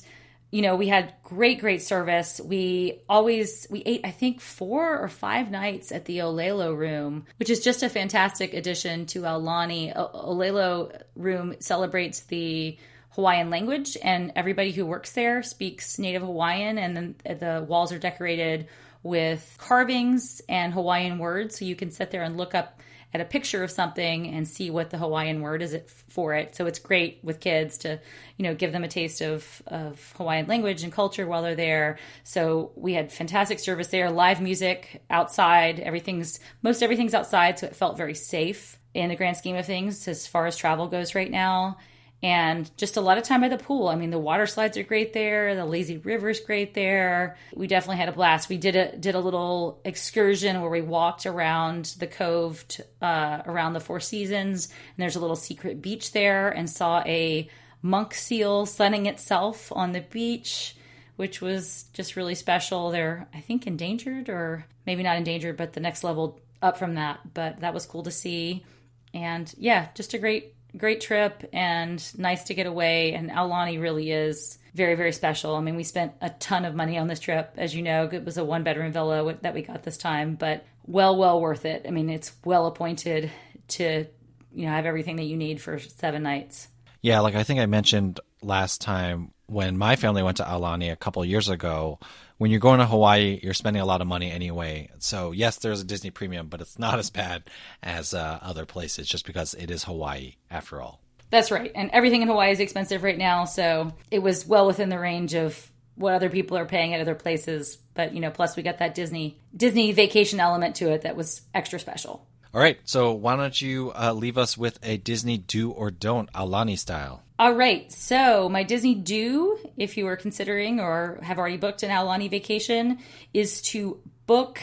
you 0.52 0.62
know, 0.62 0.76
we 0.76 0.88
had 0.90 1.14
great, 1.24 1.60
great 1.60 1.82
service. 1.82 2.40
We 2.44 3.02
always, 3.08 3.68
we 3.70 3.82
ate, 3.84 4.02
I 4.04 4.12
think, 4.12 4.42
four 4.42 5.00
or 5.00 5.08
five 5.08 5.50
nights 5.50 5.92
at 5.92 6.06
the 6.06 6.20
Olelo 6.20 6.78
room, 6.78 7.26
which 7.38 7.50
is 7.50 7.62
just 7.62 7.84
a 7.84 7.90
fantastic 7.90 8.54
addition 8.54 9.06
to 9.08 9.22
Aulani. 9.22 9.96
Olelo 9.96 11.02
room 11.16 11.56
celebrates 11.60 12.22
the 12.22 12.78
Hawaiian 13.12 13.50
language, 13.50 13.98
and 14.02 14.32
everybody 14.36 14.72
who 14.72 14.86
works 14.86 15.12
there 15.12 15.44
speaks 15.44 16.00
Native 16.00 16.22
Hawaiian, 16.22 16.78
and 16.78 16.96
then 16.96 17.16
the 17.40 17.66
walls 17.68 17.92
are 17.92 18.00
decorated 18.00 18.68
with 19.04 19.56
carvings 19.58 20.42
and 20.48 20.74
Hawaiian 20.74 21.20
words, 21.20 21.60
so 21.60 21.66
you 21.66 21.76
can 21.76 21.92
sit 21.92 22.12
there 22.12 22.24
and 22.24 22.38
look 22.38 22.56
up 22.56 22.80
at 23.14 23.20
a 23.20 23.26
picture 23.26 23.64
of 23.64 23.72
something 23.72 24.28
and 24.28 24.48
see 24.48 24.70
what 24.70 24.90
the 24.90 24.98
Hawaiian 24.98 25.42
word 25.42 25.62
is 25.62 25.78
for 26.08 26.34
it. 26.34 26.56
So 26.56 26.66
it's 26.66 26.80
great 26.80 27.20
with 27.22 27.42
kids 27.42 27.80
to, 27.80 28.00
you 28.38 28.44
know, 28.44 28.56
give 28.56 28.72
them 28.72 28.86
a 28.86 28.88
taste 28.88 29.22
of, 29.22 29.62
of 29.68 30.14
Hawaiian 30.16 30.48
language 30.48 30.84
and 30.84 30.94
culture 30.94 31.28
while 31.28 31.42
they're 31.42 31.56
there. 31.56 31.98
So 32.24 32.72
we 32.76 32.94
had 32.94 33.12
fantastic 33.12 33.60
service 33.60 33.88
there, 33.88 34.10
live 34.10 34.40
music 34.40 35.04
outside. 35.10 35.82
Everything's 35.82 36.40
most 36.62 36.82
everything's 36.82 37.14
outside, 37.14 37.60
so 37.60 37.68
it 37.68 37.76
felt 37.76 37.98
very 37.98 38.16
safe 38.16 38.80
in 38.94 39.10
the 39.10 39.16
grand 39.18 39.36
scheme 39.36 39.58
of 39.58 39.66
things 39.66 40.08
as 40.08 40.26
far 40.26 40.46
as 40.48 40.56
travel 40.56 40.88
goes 40.88 41.14
right 41.14 41.32
now 41.32 41.78
and 42.24 42.70
just 42.78 42.98
a 42.98 43.02
lot 43.02 43.18
of 43.18 43.24
time 43.24 43.42
by 43.42 43.50
the 43.50 43.58
pool. 43.58 43.88
I 43.88 43.96
mean, 43.96 44.12
the 44.12 44.20
water 44.20 44.46
slides 44.46 44.78
are 44.78 44.84
great 44.84 45.14
there. 45.14 45.56
The 45.56 45.66
lazy 45.66 45.98
river's 45.98 46.40
great 46.40 46.74
there. 46.76 47.36
We 47.56 47.68
definitely 47.68 47.98
had 47.98 48.10
a 48.10 48.14
blast. 48.14 48.48
We 48.48 48.58
did 48.58 48.76
a 48.76 48.96
did 48.96 49.16
a 49.16 49.20
little 49.20 49.82
excursion 49.84 50.62
where 50.62 50.70
we 50.70 50.82
walked 50.82 51.26
around 51.26 51.86
the 51.98 52.08
cove 52.08 52.68
to, 52.70 52.86
uh, 53.02 53.42
around 53.46 53.74
the 53.74 53.80
Four 53.80 54.00
Seasons, 54.00 54.68
and 54.68 55.02
there's 55.02 55.16
a 55.16 55.20
little 55.20 55.36
secret 55.36 55.82
beach 55.82 56.12
there, 56.12 56.50
and 56.50 56.70
saw 56.70 57.02
a 57.06 57.50
monk 57.82 58.14
seal 58.14 58.68
sunning 58.68 59.08
itself 59.08 59.72
on 59.72 59.92
the 59.92 60.02
beach, 60.02 60.76
which 61.16 61.42
was 61.42 61.86
just 61.94 62.16
really 62.16 62.36
special. 62.36 62.92
They're 62.92 63.28
I 63.34 63.40
think 63.40 63.66
endangered 63.66 64.30
or 64.30 64.68
maybe 64.86 65.02
not 65.02 65.18
endangered, 65.18 65.58
but 65.58 65.74
the 65.74 65.80
next 65.80 66.04
level 66.04 66.40
up 66.62 66.78
from 66.78 66.96
that. 66.96 67.34
But 67.34 67.62
that 67.62 67.74
was 67.74 67.88
cool 67.88 68.04
to 68.04 68.12
see, 68.12 68.64
and 69.12 69.52
yeah, 69.58 69.88
just 69.96 70.14
a 70.14 70.20
great 70.20 70.54
great 70.78 71.02
trip 71.02 71.50
and 71.54 72.04
nice 72.18 72.46
to 72.46 72.54
get 72.54 72.66
away. 72.66 73.14
And 73.14 73.30
Aulani 73.30 73.82
really 73.82 74.12
is 74.12 74.58
very, 74.74 74.96
very 74.96 75.12
special. 75.12 75.56
I 75.56 75.62
mean, 75.62 75.76
we 75.76 75.84
spent 75.84 76.14
a 76.22 76.30
ton 76.30 76.66
of 76.66 76.76
money 76.76 76.98
on 76.98 77.08
this 77.08 77.20
trip. 77.20 77.54
As 77.58 77.76
you 77.76 77.82
know, 77.82 78.10
it 78.12 78.24
was 78.24 78.38
a 78.38 78.46
one 78.46 78.64
bedroom 78.64 78.92
villa 78.92 79.38
that 79.42 79.54
we 79.54 79.62
got 79.62 79.84
this 79.84 79.98
time, 79.98 80.36
but 80.36 80.66
well, 80.86 81.18
well 81.18 81.42
worth 81.42 81.66
it. 81.66 81.86
I 81.88 81.92
mean, 81.92 82.10
it's 82.10 82.32
well 82.46 82.66
appointed 82.66 83.32
to, 83.70 84.06
you 84.54 84.66
know, 84.66 84.72
have 84.72 84.86
everything 84.86 85.18
that 85.18 85.26
you 85.26 85.38
need 85.38 85.62
for 85.62 85.80
seven 85.80 86.24
nights. 86.24 86.68
Yeah, 87.02 87.20
like 87.22 87.36
I 87.36 87.44
think 87.44 87.60
I 87.60 87.66
mentioned 87.66 88.20
last 88.42 88.82
time 88.82 89.32
when 89.48 89.78
my 89.78 89.96
family 89.96 90.24
went 90.24 90.38
to 90.38 90.44
Aulani 90.44 90.92
a 90.92 90.96
couple 90.96 91.24
years 91.26 91.50
ago, 91.50 92.00
when 92.42 92.50
you're 92.50 92.60
going 92.60 92.80
to 92.80 92.88
Hawaii, 92.88 93.40
you're 93.44 93.54
spending 93.54 93.84
a 93.84 93.86
lot 93.86 94.02
of 94.02 94.08
money 94.08 94.32
anyway. 94.32 94.90
So 94.98 95.32
yes, 95.32 95.58
there's 95.58 95.82
a 95.82 95.84
Disney 95.84 96.10
premium, 96.10 96.48
but 96.48 96.60
it's 96.60 96.80
not 96.80 96.98
as 96.98 97.12
bad 97.12 97.44
as 97.84 98.16
uh, 98.16 98.40
other 98.42 98.66
places 98.66 99.08
just 99.08 99.28
because 99.28 99.54
it 99.54 99.70
is 99.70 99.84
Hawaii 99.84 100.38
after 100.50 100.82
all. 100.82 101.00
That's 101.30 101.52
right. 101.52 101.72
And 101.76 101.92
everything 101.92 102.24
in 102.24 102.28
Hawaii 102.28 102.50
is 102.50 102.60
expensive 102.60 103.04
right 103.04 103.18
now, 103.18 103.46
so 103.46 103.94
it 104.10 104.24
was 104.24 104.48
well 104.48 104.66
within 104.66 104.90
the 104.90 104.98
range 104.98 105.36
of 105.36 105.72
what 105.94 106.16
other 106.16 106.32
people 106.32 106.58
are 106.58 106.66
paying 106.66 106.96
at 106.96 107.00
other 107.00 107.14
places. 107.14 107.78
But 107.94 108.16
you 108.16 108.20
know, 108.20 108.32
plus 108.32 108.58
we 108.58 108.64
got 108.64 108.80
that 108.80 108.96
Disney 108.96 109.38
Disney 109.56 109.92
vacation 109.92 110.40
element 110.40 110.78
to 110.78 110.90
it 110.90 111.04
that 111.04 111.16
was 111.16 111.42
extra 111.54 111.80
special. 111.80 112.26
All 112.56 112.60
right, 112.60 112.80
so 112.86 113.14
why 113.14 113.36
don't 113.36 113.62
you 113.62 113.94
uh, 113.94 114.14
leave 114.14 114.40
us 114.40 114.58
with 114.58 114.80
a 114.82 114.98
Disney 114.98 115.38
do 115.38 115.70
or 115.70 115.92
don't 115.92 116.30
Aulani 116.34 116.78
style? 116.78 117.22
All 117.42 117.56
right, 117.56 117.92
so 117.92 118.50
my 118.50 118.62
Disney 118.62 118.94
do, 118.94 119.58
if 119.76 119.98
you 119.98 120.06
are 120.06 120.16
considering 120.16 120.80
or 120.80 121.18
have 121.24 121.40
already 121.40 121.58
booked 121.58 121.82
an 121.82 121.90
Aulani 121.90 122.30
vacation, 122.30 123.00
is 123.34 123.64
to 123.64 124.00
book 124.28 124.62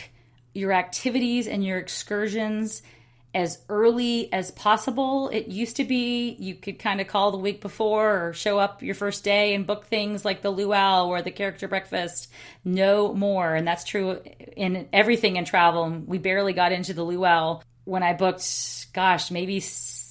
your 0.54 0.70
activities 0.70 1.48
and 1.48 1.64
your 1.64 1.78
excursions 1.78 2.82
as 3.34 3.60
early 3.68 4.32
as 4.32 4.52
possible. 4.52 5.28
It 5.30 5.48
used 5.48 5.74
to 5.78 5.84
be 5.84 6.36
you 6.38 6.54
could 6.54 6.78
kind 6.78 7.00
of 7.00 7.08
call 7.08 7.32
the 7.32 7.38
week 7.38 7.60
before 7.60 8.28
or 8.28 8.32
show 8.32 8.60
up 8.60 8.80
your 8.80 8.94
first 8.94 9.24
day 9.24 9.54
and 9.54 9.66
book 9.66 9.86
things 9.86 10.24
like 10.24 10.42
the 10.42 10.50
luau 10.50 11.08
or 11.08 11.20
the 11.20 11.32
character 11.32 11.66
breakfast. 11.66 12.30
No 12.64 13.12
more. 13.12 13.56
And 13.56 13.66
that's 13.66 13.82
true 13.82 14.22
in 14.56 14.88
everything 14.92 15.34
in 15.34 15.44
travel. 15.44 15.90
We 16.06 16.18
barely 16.18 16.52
got 16.52 16.70
into 16.70 16.94
the 16.94 17.02
luau 17.02 17.60
when 17.86 18.04
I 18.04 18.12
booked, 18.12 18.92
gosh, 18.92 19.32
maybe 19.32 19.58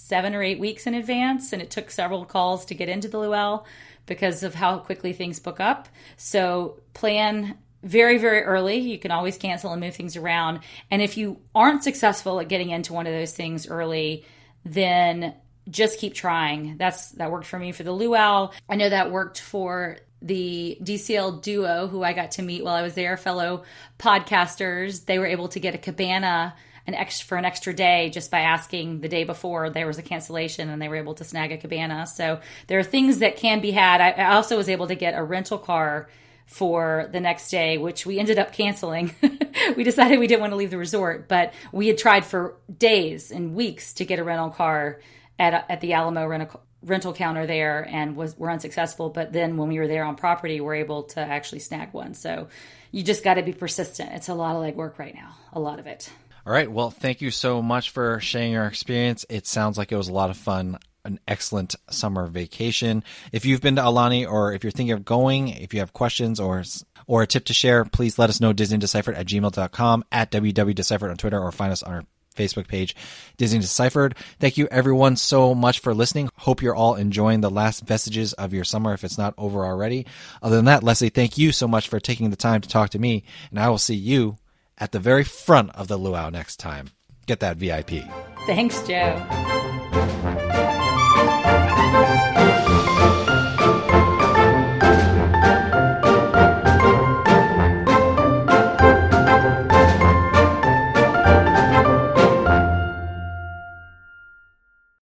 seven 0.08 0.34
or 0.34 0.42
eight 0.42 0.60
weeks 0.60 0.88
in 0.88 0.94
advance, 0.94 1.54
and 1.54 1.62
it 1.62 1.70
took 1.70 1.92
several 1.92 2.26
calls 2.26 2.66
to 2.66 2.76
get 2.76 2.90
into 2.90 3.08
the 3.08 3.20
luau 3.20 3.64
because 4.06 4.42
of 4.42 4.56
how 4.56 4.80
quickly 4.80 5.14
things 5.14 5.40
book 5.40 5.60
up. 5.60 5.90
So 6.16 6.80
plan 6.94 7.58
very, 7.84 8.18
very 8.18 8.42
early. 8.42 8.78
You 8.78 8.98
can 8.98 9.12
always 9.12 9.38
cancel 9.38 9.72
and 9.72 9.82
move 9.82 9.96
things 9.96 10.16
around. 10.16 10.62
And 10.90 11.02
if 11.02 11.18
you 11.18 11.40
aren't 11.54 11.84
successful 11.84 12.40
at 12.40 12.48
getting 12.48 12.70
into 12.70 12.94
one 12.94 13.06
of 13.06 13.14
those 13.14 13.34
things 13.34 13.68
early, 13.68 14.26
then 14.66 15.36
just 15.70 16.00
keep 16.00 16.14
trying. 16.14 16.78
That's 16.78 17.12
that 17.12 17.32
worked 17.32 17.48
for 17.48 17.60
me 17.60 17.74
for 17.74 17.84
the 17.84 17.92
luau. 17.92 18.52
I 18.70 18.76
know 18.76 18.90
that 18.90 19.12
worked 19.12 19.42
for 19.42 19.98
the 20.22 20.78
DCL 20.82 21.44
duo 21.44 21.88
who 21.88 22.04
I 22.04 22.14
got 22.14 22.32
to 22.32 22.42
meet 22.42 22.64
while 22.64 22.76
I 22.76 22.82
was 22.82 22.96
there, 22.96 23.18
fellow 23.18 23.64
podcasters, 24.00 25.06
they 25.06 25.20
were 25.20 25.28
able 25.28 25.50
to 25.50 25.60
get 25.60 25.76
a 25.76 25.78
cabana 25.78 26.56
an 26.88 26.96
for 27.26 27.38
an 27.38 27.46
extra 27.46 27.74
day 27.74 28.10
just 28.10 28.32
by 28.32 28.40
asking 28.40 29.02
the 29.02 29.10
day 29.10 29.26
before 29.26 29.70
there 29.70 29.86
was 29.86 29.98
a 29.98 30.02
cancellation 30.02 30.70
and 30.70 30.82
they 30.82 30.88
were 30.88 30.96
able 30.96 31.14
to 31.16 31.24
snag 31.24 31.52
a 31.52 31.58
cabana. 31.58 32.08
So 32.08 32.40
there 32.68 32.80
are 32.80 32.84
things 32.84 33.20
that 33.20 33.36
can 33.36 33.60
be 33.60 33.72
had. 33.72 34.02
I, 34.02 34.12
I 34.12 34.36
also 34.36 34.58
was 34.58 34.70
able 34.70 34.88
to 34.88 34.96
get 34.96 35.14
a 35.14 35.24
rental 35.24 35.58
car 35.58 36.10
for 36.46 37.10
the 37.12 37.20
next 37.20 37.52
day, 37.52 37.78
which 37.78 38.06
we 38.06 38.20
ended 38.20 38.40
up 38.40 38.54
canceling. 38.54 39.14
we 39.76 39.84
decided 39.84 40.18
we 40.18 40.28
didn't 40.28 40.42
want 40.42 40.54
to 40.54 40.58
leave 40.58 40.72
the 40.72 40.78
resort, 40.78 41.28
but 41.28 41.54
we 41.74 41.88
had 41.88 41.98
tried 41.98 42.26
for 42.26 42.56
days 42.78 43.32
and 43.32 43.54
weeks 43.54 43.94
to 43.94 44.06
get 44.06 44.18
a 44.18 44.24
rental 44.24 44.50
car 44.50 45.02
at 45.38 45.66
at 45.70 45.82
the 45.82 45.94
Alamo 45.94 46.26
rental 46.26 46.62
rental 46.84 47.14
counter 47.14 47.46
there 47.46 47.86
and 47.90 48.16
was 48.16 48.38
were 48.38 48.50
unsuccessful. 48.50 49.10
But 49.10 49.34
then 49.34 49.58
when 49.58 49.68
we 49.68 49.78
were 49.78 49.88
there 49.88 50.06
on 50.06 50.16
property, 50.16 50.62
we're 50.62 50.76
able 50.76 51.04
to 51.04 51.20
actually 51.20 51.60
snag 51.60 51.92
one. 51.92 52.14
So 52.14 52.48
you 52.92 53.04
just 53.04 53.26
got 53.26 53.34
to 53.34 53.44
be 53.44 53.52
persistent. 53.52 54.14
It's 54.14 54.30
a 54.30 54.34
lot 54.34 54.56
of 54.56 54.64
legwork 54.64 54.98
right 54.98 55.14
now, 55.14 55.36
a 55.52 55.60
lot 55.60 55.80
of 55.80 55.88
it. 55.88 56.10
All 56.48 56.54
right. 56.54 56.72
Well, 56.72 56.92
thank 56.92 57.20
you 57.20 57.30
so 57.30 57.62
much 57.62 57.90
for 57.90 58.22
sharing 58.22 58.54
your 58.54 58.68
experience. 58.68 59.26
It 59.28 59.46
sounds 59.46 59.78
like 59.78 59.92
it 59.92 59.98
was 59.98 60.08
a 60.08 60.14
lot 60.14 60.30
of 60.30 60.38
fun. 60.38 60.78
An 61.04 61.20
excellent 61.28 61.76
summer 61.90 62.28
vacation. 62.28 63.04
If 63.34 63.46
you've 63.46 63.60
been 63.60 63.76
to 63.76 63.82
Aulani 63.82 64.26
or 64.26 64.54
if 64.54 64.64
you're 64.64 64.72
thinking 64.72 64.94
of 64.94 65.04
going, 65.04 65.50
if 65.50 65.74
you 65.74 65.82
have 65.82 65.92
questions 65.92 66.40
or 66.40 66.64
or 67.06 67.22
a 67.22 67.28
tip 67.28 67.44
to 67.46 67.54
share, 67.54 67.84
please 67.84 68.18
let 68.18 68.30
us 68.30 68.40
know 68.40 68.54
Disney 68.54 68.78
Deciphered 68.78 69.16
at 69.16 69.26
gmail.com, 69.26 70.06
at 70.10 70.32
www.deciphered 70.32 71.12
on 71.12 71.18
Twitter, 71.18 71.42
or 71.42 71.52
find 71.52 71.74
us 71.74 71.84
on 71.84 71.94
our 71.94 72.06
Facebook 72.34 72.70
page, 72.70 72.96
Disney 73.36 73.60
Deciphered. 73.60 74.16
Thank 74.40 74.58
you 74.58 74.70
everyone 74.72 75.18
so 75.18 75.54
much 75.54 75.80
for 75.80 75.94
listening. 75.94 76.30
Hope 76.38 76.62
you're 76.62 76.76
all 76.76 76.96
enjoying 76.96 77.42
the 77.42 77.50
last 77.50 77.86
vestiges 77.86 78.32
of 78.34 78.54
your 78.54 78.64
summer 78.64 78.94
if 78.94 79.04
it's 79.04 79.18
not 79.18 79.34
over 79.38 79.66
already. 79.66 80.06
Other 80.42 80.56
than 80.56 80.66
that, 80.66 80.84
Leslie, 80.84 81.10
thank 81.10 81.38
you 81.38 81.52
so 81.52 81.68
much 81.68 81.90
for 81.90 82.00
taking 82.00 82.30
the 82.30 82.38
time 82.38 82.62
to 82.62 82.70
talk 82.70 82.92
to 82.92 83.00
me, 83.00 83.26
and 83.50 83.60
I 83.60 83.68
will 83.68 83.78
see 83.78 83.96
you 83.96 84.38
at 84.78 84.92
the 84.92 85.00
very 85.00 85.24
front 85.24 85.76
of 85.76 85.88
the 85.88 85.98
luau 85.98 86.30
next 86.30 86.58
time. 86.58 86.90
Get 87.26 87.40
that 87.42 87.58
VIP. 87.58 88.04
Thanks, 88.46 88.82
Joe. 88.88 89.84